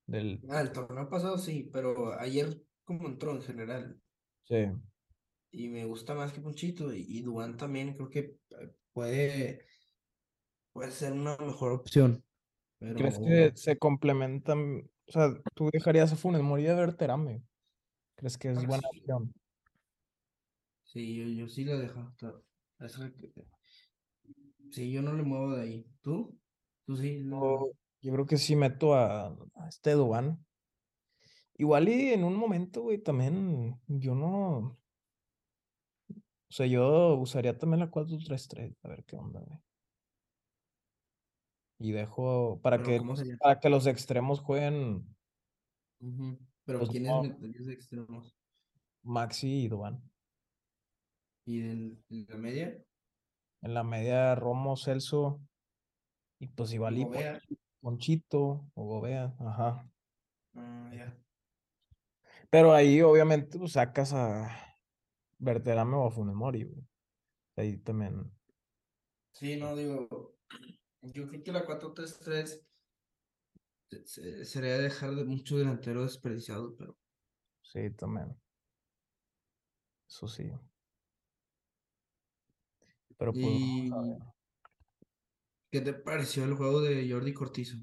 del... 0.07 0.41
Ah, 0.49 0.61
el 0.61 0.73
torneo 0.73 1.09
pasado 1.09 1.39
sí, 1.39 1.69
pero 1.73 2.19
ayer 2.19 2.63
como 2.85 3.09
entró 3.09 3.33
en 3.33 3.43
general. 3.43 4.01
Sí. 4.45 4.67
Y 5.51 5.69
me 5.69 5.85
gusta 5.85 6.15
más 6.15 6.33
que 6.33 6.41
Ponchito. 6.41 6.95
Y, 6.95 7.05
y 7.09 7.23
Duván 7.23 7.57
también 7.57 7.95
creo 7.95 8.09
que 8.09 8.39
eh, 8.51 8.75
puede, 8.93 9.67
puede 10.73 10.91
ser 10.93 11.13
una 11.13 11.37
mejor 11.39 11.73
opción. 11.73 12.23
¿Crees 12.79 13.19
que 13.19 13.53
se 13.55 13.79
complementan? 13.79 14.89
O 15.09 15.13
sea, 15.13 15.35
tú 15.55 15.71
dejarías 15.73 16.13
a 16.13 16.17
Funes 16.17 16.43
Mori 16.43 16.65
de 16.65 16.75
Berterame. 16.75 17.43
¿Crees 18.17 18.39
que 18.39 18.51
es 18.51 18.59
ah, 18.59 18.67
buena 18.67 18.89
sí, 18.93 18.99
opción? 19.01 19.35
sí, 20.85 21.17
yo, 21.17 21.43
yo 21.43 21.49
sí 21.49 21.65
la 21.65 21.77
dejo. 21.77 22.15
Sí, 24.71 24.93
yo 24.93 25.03
no 25.03 25.13
le 25.15 25.23
muevo 25.23 25.55
de 25.55 25.63
ahí. 25.63 25.87
¿Tú? 26.03 26.39
¿Tú 26.85 26.97
sí? 26.97 27.25
Yo, 27.29 27.71
yo 28.07 28.13
creo 28.13 28.27
que 28.27 28.37
sí 28.37 28.55
meto 28.55 28.95
a, 28.95 29.27
a 29.57 29.69
este 29.69 29.91
Duván. 29.93 30.47
Igual 31.57 31.89
y 31.89 32.13
en 32.13 32.23
un 32.23 32.37
momento, 32.37 32.83
güey, 32.83 32.99
también 32.99 33.81
yo 33.89 34.15
no... 34.15 34.79
O 36.09 36.53
sea, 36.53 36.67
yo 36.67 37.17
usaría 37.17 37.59
también 37.59 37.81
la 37.81 37.91
4-3-3, 37.91 38.77
a 38.85 38.89
ver 38.89 39.05
qué 39.05 39.17
onda, 39.17 39.41
güey. 39.41 39.59
Y 41.81 41.91
dejo 41.91 42.61
para 42.63 42.81
que, 42.81 43.01
para 43.41 43.59
que 43.59 43.69
los 43.69 43.89
extremos 43.89 44.39
jueguen. 44.41 45.05
Pero 46.65 46.79
pues 46.79 46.91
¿quiénes 46.91 47.23
meterías 47.23 47.67
de 47.67 47.73
extremos? 47.73 48.37
Maxi 49.03 49.65
y 49.65 49.69
Duván. 49.69 50.01
¿Y 51.45 51.61
de 51.61 51.97
la 52.29 52.37
media? 52.37 52.85
En 53.63 53.75
la 53.75 53.83
media, 53.83 54.37
Romo, 54.37 54.77
Celso, 54.77 55.41
y 56.39 56.47
pues. 56.47 56.71
Ponchi- 56.73 57.59
Ponchito 57.87 58.69
o 58.75 58.85
Gobea, 58.85 59.33
ajá. 59.39 59.89
Ya. 60.93 61.17
Pero 62.51 62.75
ahí 62.75 63.01
obviamente 63.01 63.61
pues 63.61 63.73
sacas 63.75 64.13
a 64.13 64.51
Berterame 65.39 65.95
o 65.95 66.07
a 66.09 66.11
Funes 66.11 66.35
Mori, 66.35 66.65
güey. 66.65 66.85
Ahí 67.57 67.77
también, 67.79 68.29
Sí, 69.31 69.57
no, 69.57 69.77
digo, 69.77 70.35
yo 71.03 71.29
creo 71.29 71.45
que 71.45 71.53
la 71.53 71.65
4-3-3 71.65 72.67
se- 73.89 74.05
se- 74.05 74.45
sería 74.45 74.79
dejar 74.79 75.15
de 75.15 75.25
mucho 75.25 75.57
delantero 75.57 76.03
desperdiciado, 76.03 76.75
pero 76.77 76.99
sí, 77.63 77.89
también. 77.91 78.37
Eso 80.09 80.27
sí. 80.27 80.51
Pero 83.19 83.33
pues 83.33 83.45
vamos 83.45 83.93
a 83.93 84.01
¿Y 84.01 84.09
ver. 84.09 84.36
Qué 85.77 85.83
te 85.83 85.93
pareció 85.93 86.45
el 86.45 86.55
juego 86.55 86.81
de 86.81 87.07
Jordi 87.11 87.35
Cortizo? 87.35 87.77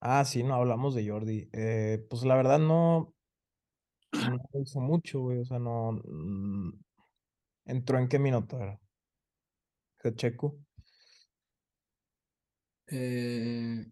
Ah, 0.00 0.24
sí, 0.24 0.42
no 0.42 0.54
hablamos 0.54 0.94
de 0.94 1.08
Jordi. 1.08 1.48
Eh, 1.52 2.04
pues 2.10 2.24
la 2.24 2.36
verdad 2.36 2.58
no, 2.58 3.14
no 4.12 4.38
hizo 4.62 4.80
mucho, 4.80 5.20
güey. 5.20 5.38
O 5.38 5.44
sea, 5.44 5.58
no. 5.58 5.92
mm, 6.04 6.72
¿Entró 7.66 7.98
en 7.98 8.08
qué 8.08 8.18
minuto 8.18 8.58
era? 8.58 8.78
¿Qué 9.98 10.14
Checo? 10.14 10.58
Eh, 12.88 13.86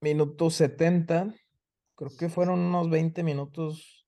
Minuto 0.00 0.50
70. 0.50 1.34
Creo 1.96 2.10
que 2.16 2.28
fueron 2.28 2.60
unos 2.60 2.90
20 2.90 3.22
minutos 3.22 4.06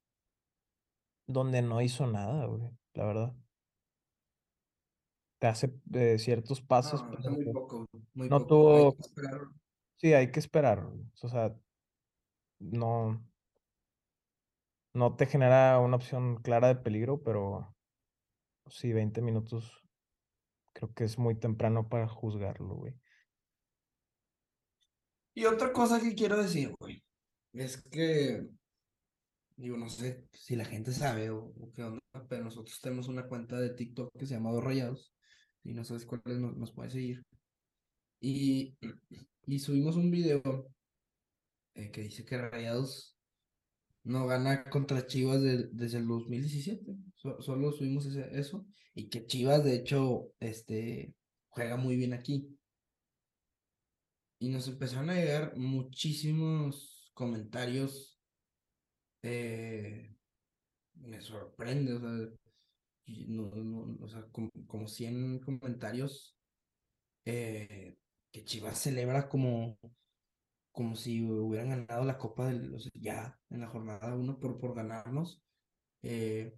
donde 1.28 1.62
no 1.62 1.80
hizo 1.82 2.06
nada, 2.06 2.46
güey. 2.46 2.70
La 2.94 3.04
verdad. 3.04 3.34
Te 5.38 5.46
hace 5.46 5.74
eh, 5.92 6.18
ciertos 6.18 6.62
pasos, 6.62 7.02
no, 7.02 7.10
pero 7.10 7.30
muy 7.30 7.44
poco, 7.52 7.86
muy 8.14 8.28
no 8.28 8.46
poco. 8.46 8.72
Hay 8.76 8.92
tuvo. 8.92 8.96
que 8.96 9.02
esperar. 9.02 9.40
Sí, 9.96 10.12
hay 10.14 10.30
que 10.30 10.40
esperar. 10.40 10.86
O 11.22 11.28
sea, 11.28 11.54
no, 12.58 13.22
no 14.94 15.16
te 15.16 15.26
genera 15.26 15.78
una 15.78 15.96
opción 15.96 16.36
clara 16.42 16.68
de 16.68 16.76
peligro, 16.76 17.22
pero 17.22 17.76
sí, 18.68 18.92
20 18.92 19.20
minutos 19.22 19.82
creo 20.72 20.92
que 20.94 21.04
es 21.04 21.18
muy 21.18 21.34
temprano 21.34 21.88
para 21.88 22.08
juzgarlo, 22.08 22.74
güey. 22.74 22.94
Y 25.34 25.44
otra 25.44 25.72
cosa 25.72 26.00
que 26.00 26.14
quiero 26.14 26.36
decir, 26.38 26.74
güey, 26.78 27.02
es 27.52 27.82
que, 27.90 28.46
digo, 29.56 29.76
no 29.76 29.88
sé 29.88 30.26
si 30.32 30.56
la 30.56 30.64
gente 30.64 30.92
sabe 30.92 31.30
o, 31.30 31.38
o 31.44 31.72
qué 31.74 31.82
onda, 31.82 32.00
pero 32.28 32.44
nosotros 32.44 32.80
tenemos 32.80 33.08
una 33.08 33.26
cuenta 33.26 33.58
de 33.60 33.70
TikTok 33.70 34.10
que 34.18 34.26
se 34.26 34.34
llama 34.34 34.52
Dos 34.52 34.64
Rayados, 34.64 35.15
y 35.68 35.74
no 35.74 35.84
sabes 35.84 36.06
cuáles 36.06 36.38
nos, 36.40 36.56
nos 36.56 36.72
puede 36.72 36.90
seguir. 36.90 37.24
Y, 38.20 38.76
y 39.46 39.58
subimos 39.58 39.96
un 39.96 40.10
video 40.10 40.42
eh, 41.74 41.90
que 41.90 42.02
dice 42.02 42.24
que 42.24 42.38
Rayados 42.38 43.16
no 44.04 44.26
gana 44.26 44.64
contra 44.64 45.06
Chivas 45.06 45.42
de- 45.42 45.68
desde 45.72 45.98
el 45.98 46.06
2017. 46.06 46.96
So- 47.16 47.40
solo 47.42 47.72
subimos 47.72 48.06
ese- 48.06 48.38
eso. 48.38 48.66
Y 48.94 49.08
que 49.08 49.26
Chivas, 49.26 49.64
de 49.64 49.74
hecho, 49.76 50.32
este, 50.40 51.14
juega 51.48 51.76
muy 51.76 51.96
bien 51.96 52.14
aquí. 52.14 52.56
Y 54.38 54.48
nos 54.50 54.68
empezaron 54.68 55.10
a 55.10 55.14
llegar 55.14 55.56
muchísimos 55.56 57.10
comentarios. 57.14 58.12
eh, 59.22 60.14
me 60.94 61.20
sorprende, 61.20 61.94
o 61.94 62.00
sea, 62.00 62.30
y 63.06 63.26
no- 63.28 63.50
no- 63.56 64.04
o 64.04 64.08
sea, 64.08 64.24
como, 64.32 64.50
como 64.68 64.88
100 64.88 65.40
comentarios 65.40 66.36
eh, 67.26 67.96
que 68.32 68.44
Chivas 68.44 68.78
celebra 68.80 69.28
como, 69.28 69.78
como 70.72 70.96
si 70.96 71.22
hubieran 71.24 71.70
ganado 71.70 72.04
la 72.04 72.18
Copa 72.18 72.48
del, 72.48 72.74
o 72.74 72.78
sea, 72.78 72.92
ya 72.94 73.40
en 73.50 73.60
la 73.62 73.68
jornada 73.68 74.14
uno 74.16 74.38
por, 74.38 74.58
por 74.60 74.74
ganarnos. 74.74 75.42
Eh, 76.02 76.54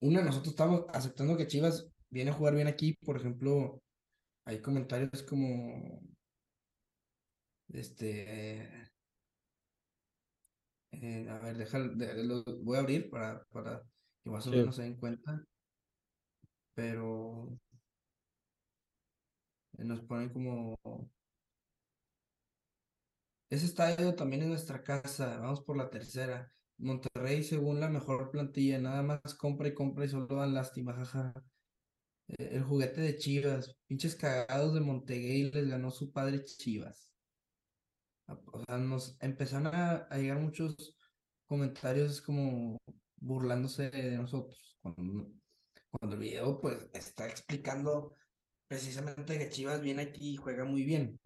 una, 0.00 0.22
nosotros 0.22 0.50
estamos 0.52 0.86
aceptando 0.92 1.36
que 1.36 1.46
Chivas 1.48 1.88
viene 2.10 2.30
a 2.30 2.34
jugar 2.34 2.54
bien 2.54 2.68
aquí. 2.68 2.94
Por 3.04 3.16
ejemplo, 3.18 3.82
hay 4.46 4.60
comentarios 4.62 5.22
como 5.24 6.00
este. 7.72 8.90
eh, 10.92 11.28
a 11.28 11.38
ver, 11.38 11.56
deja, 11.56 11.78
de- 11.80 12.24
lo 12.24 12.42
voy 12.62 12.76
a 12.76 12.80
abrir 12.80 13.10
para, 13.10 13.44
para 13.52 13.82
que 14.22 14.30
más 14.30 14.46
o 14.46 14.50
Sí. 14.50 14.56
menos 14.56 14.76
se 14.76 14.82
den 14.82 14.96
cuenta. 14.96 15.44
Pero 16.74 17.58
nos 19.78 20.00
ponen 20.02 20.30
como 20.30 20.78
ese 23.50 23.66
estadio 23.66 24.14
también 24.14 24.42
es 24.42 24.48
nuestra 24.48 24.84
casa, 24.84 25.38
vamos 25.38 25.60
por 25.62 25.76
la 25.76 25.90
tercera. 25.90 26.52
Monterrey, 26.78 27.42
según 27.42 27.80
la 27.80 27.88
mejor 27.88 28.30
plantilla, 28.30 28.78
nada 28.78 29.02
más 29.02 29.34
compra 29.34 29.66
y 29.68 29.74
compra 29.74 30.04
y 30.04 30.08
solo 30.08 30.28
dan 30.28 30.54
lástima, 30.54 30.94
jaja. 30.94 31.34
Eh, 32.28 32.50
El 32.52 32.62
juguete 32.62 33.00
de 33.00 33.16
Chivas, 33.16 33.76
pinches 33.88 34.14
cagados 34.14 34.72
de 34.74 34.80
Montegay 34.80 35.50
les 35.50 35.68
ganó 35.68 35.90
su 35.90 36.12
padre 36.12 36.44
Chivas. 36.44 37.12
Ah, 38.28 38.38
O 38.52 38.64
sea, 38.64 38.78
nos 38.78 39.16
empezaron 39.20 39.66
a, 39.74 40.08
llegar 40.16 40.38
muchos 40.38 40.96
comentarios 41.44 42.22
como 42.22 42.78
burlándose 43.16 43.90
de 43.90 44.16
nosotros. 44.16 44.78
Cuando 45.90 46.16
el 46.16 46.22
video 46.22 46.60
pues 46.60 46.88
está 46.92 47.28
explicando 47.28 48.16
precisamente 48.68 49.38
que 49.38 49.50
Chivas 49.50 49.80
viene 49.82 50.02
aquí 50.02 50.30
y 50.34 50.36
juega 50.36 50.64
muy 50.64 50.84
bien. 50.84 51.20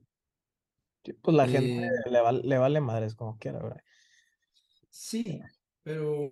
Sí, 1.04 1.12
Pues 1.14 1.36
la 1.36 1.46
gente 1.48 1.82
Eh, 1.86 2.10
le, 2.10 2.20
le 2.42 2.58
vale 2.58 2.80
madres 2.80 3.14
como 3.14 3.38
quiera, 3.38 3.60
güey. 3.60 3.74
Sí, 4.90 5.40
pero, 5.82 6.30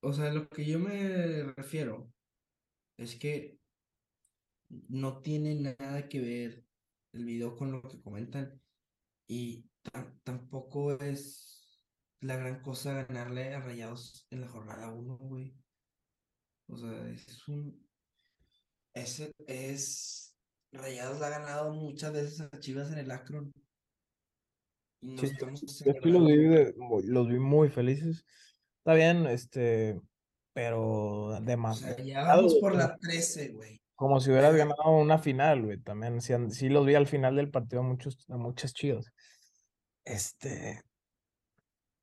o 0.00 0.12
sea, 0.12 0.32
lo 0.32 0.48
que 0.48 0.64
yo 0.64 0.78
me 0.78 1.42
refiero 1.56 2.12
es 2.98 3.16
que 3.18 3.60
no 4.68 5.22
tiene 5.22 5.54
nada 5.78 6.08
que 6.08 6.20
ver 6.20 6.66
el 7.12 7.24
video 7.24 7.56
con 7.56 7.72
lo 7.72 7.82
que 7.82 8.00
comentan 8.02 8.62
y 9.28 9.70
tam- 9.84 10.20
tampoco 10.24 10.94
es 11.00 11.82
la 12.20 12.36
gran 12.36 12.62
cosa 12.62 13.04
ganarle 13.04 13.54
a 13.54 13.60
Rayados 13.60 14.26
en 14.30 14.42
la 14.42 14.48
jornada 14.48 14.92
uno, 14.92 15.18
güey. 15.18 15.56
O 16.68 16.76
sea, 16.76 17.08
es 17.10 17.48
un, 17.48 17.86
es, 18.94 19.32
es, 19.46 20.36
Rayados 20.72 21.22
ha 21.22 21.30
ganado 21.30 21.72
muchas 21.72 22.12
veces 22.12 22.40
a 22.40 22.50
Chivas 22.58 22.90
en 22.92 22.98
el 22.98 23.10
Akron 23.10 23.52
no 25.02 25.22
Sí, 25.22 25.30
yo 25.38 25.56
sí 25.56 25.84
los 26.10 26.26
vi, 26.26 26.36
de- 26.36 26.74
los 27.04 27.28
vi 27.28 27.38
muy 27.38 27.68
felices. 27.68 28.24
Está 28.78 28.94
bien, 28.94 29.26
este, 29.26 30.00
pero 30.52 31.26
O 31.26 31.40
demasiado, 31.40 31.96
sea, 31.96 32.04
ya 32.04 32.24
vamos 32.24 32.54
por 32.60 32.74
la 32.74 32.96
13, 32.96 33.52
güey. 33.52 33.80
como 33.94 34.20
si 34.20 34.30
hubieras 34.30 34.54
ganado 34.56 34.90
una 34.90 35.18
final, 35.18 35.62
güey. 35.64 35.78
También 35.80 36.20
sí, 36.20 36.32
sí 36.50 36.68
los 36.68 36.86
vi 36.86 36.94
al 36.94 37.06
final 37.06 37.36
del 37.36 37.50
partido 37.50 37.82
a 37.82 37.84
muchos, 37.84 38.18
a 38.28 38.36
muchas 38.36 38.72
chivas. 38.72 39.06
Este, 40.04 40.82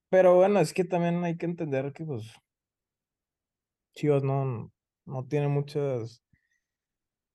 pero 0.10 0.36
bueno, 0.36 0.60
es 0.60 0.74
que 0.74 0.84
también 0.86 1.24
hay 1.24 1.38
que 1.38 1.46
entender 1.46 1.92
que 1.94 2.06
pues 2.06 2.32
Chivas 3.94 4.24
no, 4.24 4.72
no 5.06 5.26
tiene 5.28 5.48
muchas, 5.48 6.24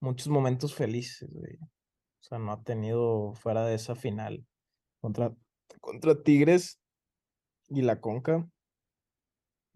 muchos 0.00 0.28
momentos 0.28 0.74
felices, 0.74 1.28
güey. 1.32 1.56
O 1.56 2.22
sea, 2.22 2.38
no 2.38 2.52
ha 2.52 2.62
tenido 2.62 3.34
fuera 3.34 3.64
de 3.64 3.74
esa 3.74 3.94
final 3.94 4.44
contra, 5.00 5.34
contra 5.80 6.22
Tigres 6.22 6.80
y 7.68 7.82
la 7.82 8.00
Conca, 8.00 8.48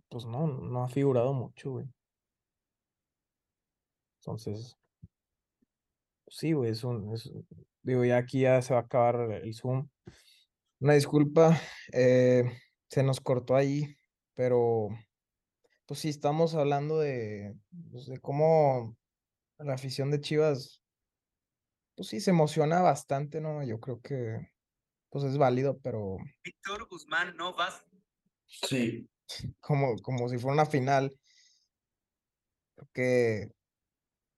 pues 0.09 0.27
no, 0.27 0.47
no 0.47 0.85
ha 0.85 0.89
figurado 0.89 1.33
mucho, 1.33 1.73
güey. 1.73 1.87
Entonces, 4.21 4.77
sí, 6.29 6.53
güey, 6.53 6.71
es 6.71 6.85
un, 6.85 7.15
digo, 7.83 8.05
ya 8.05 8.19
aquí 8.19 8.43
ya 8.43 8.61
se 8.63 8.75
va 8.75 8.81
a 8.81 8.83
acabar 8.83 9.33
el 9.33 9.55
Zoom. 9.55 9.89
Una 10.81 10.95
disculpa, 10.95 11.59
eh, 11.93 12.45
se 12.89 13.03
nos 13.03 13.21
cortó 13.21 13.55
ahí, 13.55 13.97
pero 14.35 14.89
pues 15.93 16.01
sí, 16.01 16.09
estamos 16.09 16.55
hablando 16.55 17.01
de, 17.01 17.55
pues, 17.91 18.07
de 18.07 18.19
cómo 18.19 18.97
la 19.59 19.75
afición 19.75 20.11
de 20.11 20.23
Chivas, 20.23 20.83
pues 21.95 22.09
sí, 22.09 22.19
se 22.19 22.31
emociona 22.31 22.81
bastante, 22.81 23.43
¿no? 23.43 23.63
Yo 23.63 23.79
creo 23.79 24.01
que, 24.01 24.55
pues 25.11 25.23
es 25.25 25.37
válido, 25.37 25.79
pero 25.83 26.17
Víctor 26.43 26.89
Guzmán 26.89 27.37
Novas. 27.37 27.85
Sí. 28.47 29.07
como, 29.61 29.99
como 29.99 30.31
si 30.31 30.39
fuera 30.39 30.55
una 30.55 30.65
final, 30.65 31.15
creo 32.75 32.89
que 32.95 33.53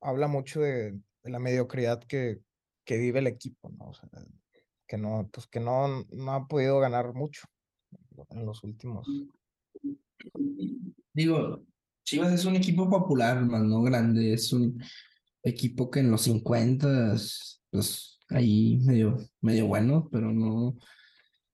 habla 0.00 0.26
mucho 0.26 0.61
de, 0.61 0.90
de 1.22 1.30
la 1.30 1.38
mediocridad 1.38 2.02
que, 2.02 2.40
que 2.84 2.98
vive 2.98 3.20
el 3.20 3.28
equipo, 3.28 3.68
¿no? 3.68 3.90
O 3.90 3.94
sea, 3.94 4.09
que 4.88 4.98
no, 4.98 5.30
pues 5.32 5.46
que 5.46 5.61
no, 5.61 6.05
no 6.11 6.32
ha 6.32 6.48
podido 6.48 6.80
ganar 6.80 7.14
mucho 7.14 7.46
en 8.30 8.44
los 8.44 8.64
últimos. 8.64 9.07
Digo, 11.12 11.64
Chivas 12.05 12.33
es 12.33 12.45
un 12.45 12.57
equipo 12.57 12.89
popular, 12.89 13.45
más 13.45 13.62
no 13.62 13.83
grande, 13.83 14.33
es 14.35 14.53
un 14.53 14.83
equipo 15.43 15.91
que 15.91 16.01
en 16.01 16.11
los 16.11 16.22
50, 16.22 17.14
pues 17.70 18.18
ahí 18.29 18.79
medio, 18.85 19.18
medio 19.41 19.66
bueno, 19.66 20.09
pero 20.11 20.33
no. 20.33 20.77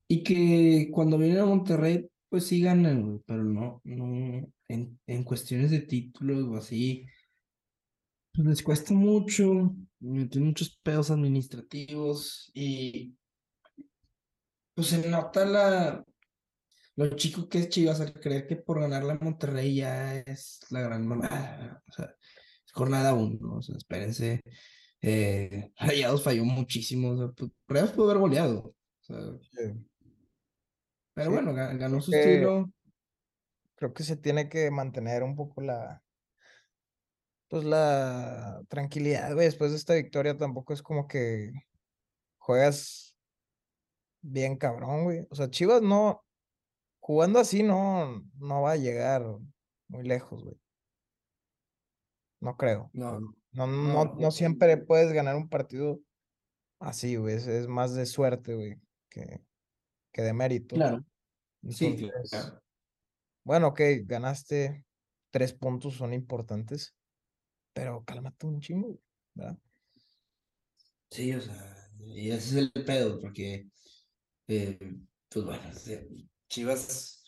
Y 0.09 0.23
que 0.23 0.91
cuando 0.93 1.18
vienen 1.18 1.39
a 1.39 1.47
Monterrey, 1.47 2.09
pues 2.29 2.45
sí 2.45 2.61
ganan, 2.61 3.23
pero 3.27 3.45
no, 3.45 3.81
no, 3.85 4.49
en, 4.68 5.01
en 5.07 5.25
cuestiones 5.25 5.71
de 5.71 5.81
títulos 5.81 6.49
o 6.49 6.57
así, 6.57 7.07
pues 8.33 8.47
les 8.47 8.62
cuesta 8.62 8.95
mucho, 8.95 9.75
tienen 9.99 10.47
muchos 10.47 10.79
pedos 10.83 11.11
administrativos 11.11 12.51
y 12.55 13.16
pues 14.75 14.89
se 14.89 15.09
nota 15.09 15.45
la, 15.45 16.05
lo 16.97 17.09
chico 17.16 17.49
que 17.49 17.59
es 17.59 17.68
Chivas 17.68 18.01
al 18.01 18.12
creer 18.12 18.47
que 18.47 18.57
por 18.57 18.80
ganarle 18.80 19.12
a 19.12 19.18
Monterrey 19.18 19.74
ya 19.76 20.16
es 20.18 20.61
la 20.70 20.80
gran 20.82 21.07
mamada. 21.07 21.82
O 21.88 21.93
sea, 21.93 22.14
es 22.66 22.72
jornada 22.72 23.14
uno, 23.14 23.57
o 23.57 23.62
sea, 23.62 23.76
espérense. 23.76 24.41
Eh, 25.03 25.70
Rayados 25.78 26.22
falló 26.22 26.45
muchísimo. 26.45 27.11
O 27.12 27.16
sea, 27.16 27.26
pu- 27.28 27.53
Rayados 27.68 27.93
pudo 27.93 28.11
haber 28.11 28.20
goleado. 28.20 28.59
O 28.61 28.74
sea, 29.03 29.16
pero 31.14 31.30
Sí, 31.30 31.34
bueno, 31.34 31.53
ga- 31.53 31.76
ganó 31.78 31.99
creo 31.99 32.01
su 32.03 32.11
que- 32.12 32.20
estilo. 32.32 32.72
Creo 33.76 33.95
que 33.95 34.03
se 34.05 34.16
tiene 34.16 34.49
que 34.51 34.70
mantener 34.70 35.22
un 35.22 35.34
poco 35.34 35.62
la, 35.62 36.03
pues 37.49 37.64
la 37.64 38.62
tranquilidad, 38.68 39.32
güey. 39.32 39.47
Después 39.47 39.70
de 39.70 39.78
esta 39.78 39.95
victoria 39.95 40.36
tampoco 40.36 40.74
es 40.74 40.82
como 40.82 41.09
que 41.09 41.51
juegas 42.38 43.16
bien 44.20 44.57
cabrón, 44.59 45.05
güey. 45.05 45.26
O 45.30 45.34
sea, 45.34 45.49
Chivas 45.51 45.80
no, 45.80 46.22
jugando 47.11 47.40
así 47.40 47.64
no, 47.64 48.24
no 48.38 48.62
va 48.62 48.72
a 48.72 48.76
llegar 48.76 49.26
muy 49.88 50.04
lejos, 50.04 50.44
güey. 50.44 50.56
No 52.40 52.56
creo. 52.56 52.88
No, 52.92 53.18
No, 53.52 53.66
no, 53.66 53.66
no. 53.66 54.14
no 54.14 54.30
siempre 54.30 54.76
puedes 54.76 55.12
ganar 55.12 55.34
un 55.34 55.48
partido 55.48 55.98
así, 56.78 57.16
güey. 57.16 57.34
Es, 57.34 57.48
es 57.48 57.66
más 57.66 57.96
de 57.96 58.06
suerte, 58.06 58.54
güey, 58.54 58.80
que, 59.08 59.40
que 60.12 60.22
de 60.22 60.32
mérito. 60.32 60.76
claro. 60.76 61.04
Sí, 61.68 62.08
claro. 62.30 62.61
bueno, 63.42 63.66
ok, 63.66 63.80
ganaste 64.04 64.84
tres 65.32 65.52
puntos, 65.52 65.94
son 65.94 66.14
importantes, 66.14 66.94
pero 67.74 68.04
cálmate 68.04 68.46
un 68.46 68.61
chingo, 68.61 68.86
güey, 68.86 69.00
¿verdad? 69.34 69.58
Sí, 71.11 71.34
o 71.34 71.40
sea, 71.40 71.90
y 71.98 72.30
ese 72.30 72.36
es 72.36 72.70
el 72.76 72.84
pedo, 72.84 73.20
porque, 73.20 73.66
eh, 74.46 74.78
pues 75.28 75.44
bueno, 75.44 75.62
Chivas, 76.51 77.22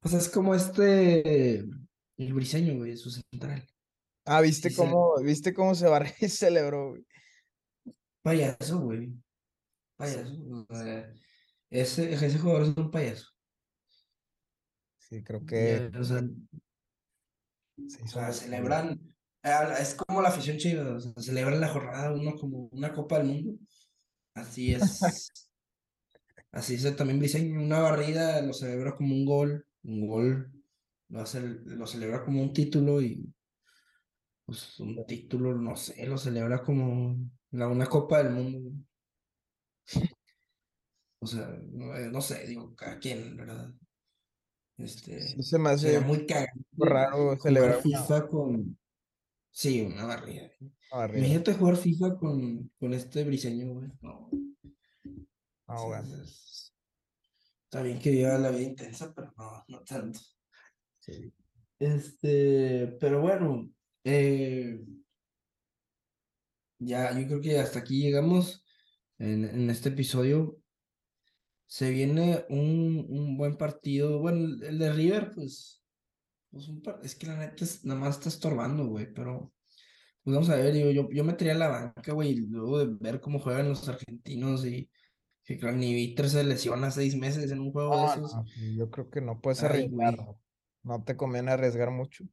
o 0.00 0.08
sea, 0.08 0.18
es 0.18 0.28
como 0.28 0.54
este, 0.54 1.58
el 1.58 2.34
briseño, 2.34 2.76
güey, 2.76 2.96
su 2.96 3.10
central. 3.10 3.66
Ah, 4.26 4.40
¿viste 4.40 4.68
Sí, 4.68 4.74
se- 4.74 4.82
cómo, 4.82 5.20
viste 5.22 5.54
cómo 5.54 5.74
se 5.74 5.86
barrió 5.86 6.12
y 6.20 6.28
celebró, 6.28 6.90
güey? 6.90 7.06
Payaso, 8.22 8.80
güey. 8.80 9.12
Payaso. 9.96 10.34
o 10.68 10.74
sea, 10.74 11.12
ese, 11.70 12.12
ese 12.12 12.38
jugador 12.38 12.62
es 12.62 12.76
un 12.76 12.90
payaso. 12.90 13.28
Sí, 14.98 15.22
creo 15.22 15.44
que 15.44 15.90
o 15.98 16.04
sea, 16.04 16.22
se 17.86 18.02
o 18.02 18.06
sea, 18.08 18.32
celebran. 18.32 18.98
Es 19.78 19.94
como 19.94 20.22
la 20.22 20.30
afición 20.30 20.56
chivas, 20.56 20.86
o 20.86 21.00
sea, 21.00 21.12
celebran 21.22 21.60
la 21.60 21.68
jornada 21.68 22.12
uno 22.12 22.34
como 22.34 22.68
una 22.72 22.92
Copa 22.92 23.18
del 23.18 23.26
Mundo. 23.28 23.58
Así 24.34 24.74
es. 24.74 25.00
así 26.54 26.74
es 26.74 26.96
también 26.96 27.18
Briseño. 27.18 27.60
Una 27.60 27.80
barrida 27.80 28.40
lo 28.42 28.52
celebra 28.52 28.96
como 28.96 29.14
un 29.14 29.24
gol. 29.24 29.66
Un 29.82 30.06
gol 30.06 30.52
lo, 31.08 31.20
hace, 31.20 31.40
lo 31.40 31.86
celebra 31.86 32.24
como 32.24 32.42
un 32.42 32.52
título 32.52 33.02
y. 33.02 33.32
Pues 34.46 34.78
un 34.80 35.06
título, 35.06 35.54
no 35.54 35.74
sé, 35.74 36.06
lo 36.06 36.18
celebra 36.18 36.62
como 36.62 37.16
la, 37.50 37.68
una 37.68 37.86
Copa 37.86 38.22
del 38.22 38.32
Mundo. 38.32 38.72
O 41.20 41.26
sea, 41.26 41.48
no, 41.72 41.96
eh, 41.96 42.10
no 42.10 42.20
sé, 42.20 42.46
digo, 42.46 42.74
cada 42.76 42.98
quien, 42.98 43.34
¿verdad? 43.36 43.72
Este, 44.76 45.20
Sí, 45.20 45.42
se 45.42 45.58
me 45.58 45.78
sería 45.78 45.98
hace 45.98 46.06
muy 46.06 46.26
cagante 46.26 46.64
raro 46.76 47.36
celebrar 47.40 47.80
FIFA 47.80 48.28
con. 48.28 48.78
Sí, 49.50 49.80
una 49.80 50.04
barrida. 50.04 50.50
una 50.60 51.00
barrida. 51.00 51.18
Imagínate 51.20 51.54
jugar 51.54 51.76
FIFA 51.76 52.18
con, 52.18 52.70
con 52.78 52.92
este 52.92 53.24
briseño, 53.24 53.72
güey. 53.72 53.90
No. 54.02 54.28
O 55.74 55.90
sea, 55.90 56.00
bueno, 56.02 56.22
es- 56.22 56.74
Está 57.64 57.82
bien 57.82 57.98
que 57.98 58.10
viva 58.10 58.38
la 58.38 58.50
vida 58.50 58.62
intensa, 58.62 59.12
pero 59.14 59.32
no, 59.36 59.64
no 59.68 59.82
tanto. 59.84 60.20
sí. 61.00 61.32
Este, 61.78 62.96
pero 63.00 63.20
bueno, 63.20 63.68
eh, 64.04 64.80
ya, 66.78 67.18
yo 67.18 67.26
creo 67.26 67.40
que 67.40 67.58
hasta 67.58 67.80
aquí 67.80 68.00
llegamos 68.02 68.64
en, 69.18 69.44
en 69.44 69.70
este 69.70 69.90
episodio. 69.90 70.58
Se 71.66 71.90
viene 71.90 72.44
un, 72.50 73.06
un 73.08 73.36
buen 73.36 73.56
partido. 73.56 74.20
Bueno, 74.20 74.38
el, 74.64 74.78
de 74.78 74.92
River, 74.92 75.32
pues, 75.34 75.84
pues 76.50 76.68
un 76.68 76.82
par- 76.82 77.00
es 77.02 77.14
que 77.16 77.26
la 77.26 77.36
neta 77.38 77.64
es- 77.64 77.84
nada 77.84 78.00
más 78.00 78.16
está 78.16 78.28
estorbando, 78.28 78.86
güey, 78.86 79.12
pero 79.12 79.54
pues 80.22 80.34
vamos 80.34 80.50
a 80.50 80.56
ver, 80.56 80.74
yo, 80.76 80.90
yo, 80.90 81.08
yo 81.12 81.24
metería 81.24 81.54
a 81.54 81.58
la 81.58 81.68
banca, 81.68 82.12
güey, 82.12 82.36
luego 82.36 82.78
de 82.80 82.96
ver 83.00 83.20
cómo 83.20 83.38
juegan 83.40 83.68
los 83.68 83.88
argentinos 83.88 84.64
y 84.66 84.90
que 85.44 85.56
Víctor 85.56 86.28
se 86.28 86.42
lesiona 86.44 86.90
seis 86.90 87.16
meses 87.16 87.50
en 87.50 87.60
un 87.60 87.72
juego 87.72 87.96
de 87.96 88.02
Ah, 88.02 88.14
esos. 88.14 88.34
no, 88.34 88.46
sí, 88.46 88.76
yo 88.76 88.90
creo 88.90 89.10
que 89.10 89.20
no 89.20 89.40
puedes 89.40 89.62
arriesgar. 89.62 90.16
No 90.82 91.04
te 91.04 91.16
conviene 91.16 91.50
arriesgar 91.50 91.90
mucho. 91.90 92.24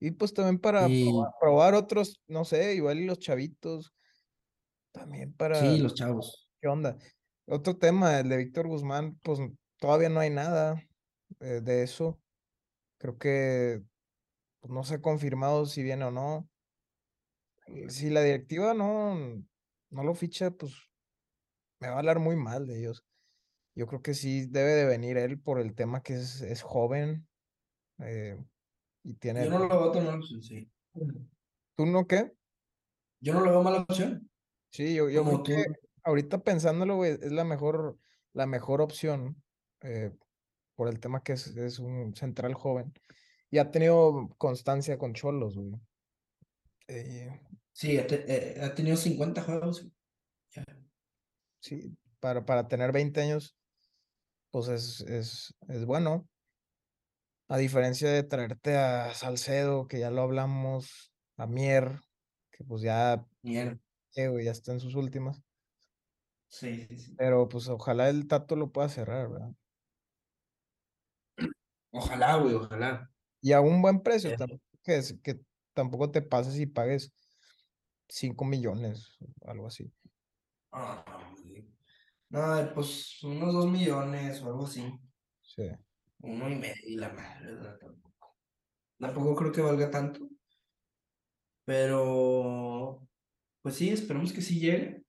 Y 0.00 0.10
pues 0.10 0.34
también 0.34 0.58
para 0.58 0.86
probar, 0.86 1.30
probar 1.40 1.74
otros, 1.74 2.20
no 2.28 2.44
sé, 2.44 2.74
igual 2.74 2.98
y 2.98 3.06
los 3.06 3.18
chavitos, 3.18 3.92
también 4.92 5.32
para, 5.34 5.60
sí, 5.60 5.78
los 5.78 5.94
chavos. 5.94 6.48
¿qué 6.60 6.68
onda? 6.68 6.96
Otro 7.46 7.76
tema, 7.76 8.18
el 8.20 8.28
de 8.28 8.36
Víctor 8.38 8.66
Guzmán, 8.66 9.18
pues 9.22 9.38
todavía 9.78 10.08
no 10.08 10.20
hay 10.20 10.30
nada 10.30 10.82
eh, 11.40 11.60
de 11.62 11.82
eso. 11.82 12.20
Creo 12.98 13.18
que 13.18 13.82
pues, 14.60 14.72
no 14.72 14.84
se 14.84 14.96
ha 14.96 15.00
confirmado 15.00 15.66
si 15.66 15.82
viene 15.82 16.04
o 16.04 16.10
no. 16.10 16.48
Si 17.88 18.10
la 18.10 18.22
directiva 18.22 18.74
no, 18.74 19.14
no 19.90 20.04
lo 20.04 20.14
ficha, 20.14 20.50
pues 20.50 20.72
me 21.80 21.88
va 21.88 21.94
a 21.94 21.98
hablar 21.98 22.18
muy 22.18 22.36
mal 22.36 22.66
de 22.66 22.78
ellos. 22.78 23.04
Yo 23.74 23.86
creo 23.86 24.00
que 24.02 24.14
sí 24.14 24.46
debe 24.46 24.72
de 24.72 24.86
venir 24.86 25.18
él 25.18 25.38
por 25.38 25.60
el 25.60 25.74
tema 25.74 26.02
que 26.02 26.14
es, 26.14 26.40
es 26.40 26.62
joven 26.62 27.26
eh, 27.98 28.42
y 29.02 29.14
tiene... 29.14 29.44
Yo 29.44 29.50
no 29.50 29.58
lo 29.58 29.68
veo 29.68 29.92
tan 29.92 30.06
opción, 30.06 30.42
sí. 30.42 30.70
¿Tú 31.76 31.84
no 31.86 32.06
qué? 32.06 32.32
Yo 33.20 33.34
no 33.34 33.40
lo 33.40 33.50
veo 33.50 33.62
mala 33.62 33.80
opción. 33.82 34.30
Sí, 34.70 34.94
yo, 34.94 35.10
yo 35.10 35.24
creo 35.24 35.36
tú, 35.38 35.44
que 35.44 35.64
ahorita 36.04 36.38
pensándolo, 36.38 36.96
güey, 36.96 37.12
es 37.12 37.32
la 37.32 37.44
mejor, 37.44 37.98
la 38.32 38.46
mejor 38.46 38.80
opción 38.80 39.42
eh, 39.82 40.12
por 40.74 40.88
el 40.88 40.98
tema 41.00 41.22
que 41.22 41.32
es, 41.34 41.48
es 41.48 41.78
un 41.78 42.14
central 42.14 42.54
joven. 42.54 42.92
Y 43.50 43.58
ha 43.58 43.70
tenido 43.70 44.28
constancia 44.38 44.98
con 44.98 45.12
Cholos, 45.12 45.56
güey. 45.56 45.72
Eh, 46.88 47.40
sí, 47.72 47.98
ha, 47.98 48.06
te- 48.06 48.60
ha 48.60 48.74
tenido 48.74 48.96
50 48.96 49.42
juegos. 49.42 49.86
Sí, 51.66 51.98
para, 52.20 52.44
para 52.46 52.68
tener 52.68 52.92
20 52.92 53.20
años, 53.20 53.56
pues 54.52 54.68
es, 54.68 55.00
es, 55.00 55.52
es 55.66 55.84
bueno. 55.84 56.28
A 57.48 57.56
diferencia 57.58 58.08
de 58.08 58.22
traerte 58.22 58.76
a 58.76 59.12
Salcedo, 59.14 59.88
que 59.88 59.98
ya 59.98 60.12
lo 60.12 60.22
hablamos, 60.22 61.12
a 61.36 61.48
Mier, 61.48 61.98
que 62.52 62.62
pues 62.62 62.82
ya, 62.82 63.26
Mierda. 63.42 63.80
eh, 64.14 64.28
güey, 64.28 64.44
ya 64.44 64.52
está 64.52 64.70
en 64.70 64.78
sus 64.78 64.94
últimas. 64.94 65.42
Sí, 66.48 66.86
sí, 66.88 66.98
sí. 66.98 67.14
Pero 67.18 67.48
pues 67.48 67.68
ojalá 67.68 68.08
el 68.10 68.28
Tato 68.28 68.54
lo 68.54 68.70
pueda 68.70 68.88
cerrar, 68.88 69.28
¿verdad? 69.28 69.50
Ojalá, 71.90 72.36
güey, 72.36 72.54
ojalá. 72.54 73.10
Y 73.40 73.50
a 73.50 73.60
un 73.60 73.82
buen 73.82 74.04
precio, 74.04 74.36
tampoco 74.36 74.62
que, 74.84 74.98
es- 74.98 75.16
que 75.20 75.40
tampoco 75.74 76.12
te 76.12 76.22
pases 76.22 76.60
y 76.60 76.66
pagues 76.66 77.10
5 78.08 78.44
millones, 78.44 79.16
algo 79.44 79.66
así. 79.66 79.92
Ah. 80.70 81.25
No, 82.28 82.72
pues 82.74 83.22
unos 83.24 83.52
dos 83.52 83.66
millones 83.70 84.40
o 84.42 84.46
algo 84.46 84.66
así. 84.66 84.84
Sí. 85.42 85.62
Uno 86.20 86.50
y 86.50 86.56
medio 86.56 86.82
y 86.86 86.96
la 86.96 87.08
madre, 87.10 87.54
¿verdad? 87.54 87.78
Tampoco. 87.78 88.36
Tampoco 88.98 89.36
creo 89.36 89.52
que 89.52 89.62
valga 89.62 89.90
tanto. 89.90 90.28
Pero, 91.64 93.08
pues 93.62 93.76
sí, 93.76 93.90
esperemos 93.90 94.32
que 94.32 94.42
sí 94.42 94.60
llegue. 94.60 95.04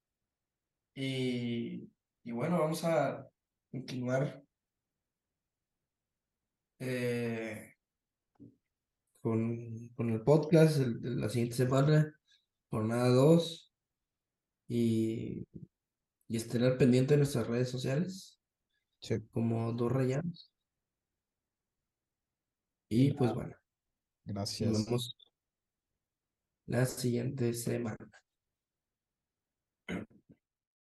Y, 0.96 1.92
y 2.24 2.32
bueno, 2.32 2.60
vamos 2.60 2.84
a 2.84 3.30
continuar 3.72 4.44
eh, 6.80 7.74
con, 9.22 9.90
con 9.96 10.10
el 10.12 10.22
podcast 10.24 10.78
el- 10.80 11.02
de 11.02 11.10
la 11.12 11.30
siguiente 11.30 11.56
semana, 11.56 12.14
jornada 12.70 13.10
2. 13.10 13.74
Y, 14.68 15.46
y 16.28 16.38
estén 16.38 16.64
al 16.64 16.78
pendiente 16.78 17.14
de 17.14 17.18
nuestras 17.20 17.48
redes 17.48 17.70
sociales, 17.70 18.40
Sí. 19.00 19.16
como 19.32 19.72
dos 19.74 19.92
rayados. 19.92 20.52
Y 22.90 23.14
pues 23.14 23.34
bueno, 23.34 23.56
nos 24.26 24.34
Gracias. 24.36 24.86
vemos 24.86 25.16
la 26.66 26.86
siguiente 26.86 27.54
semana. 27.54 28.10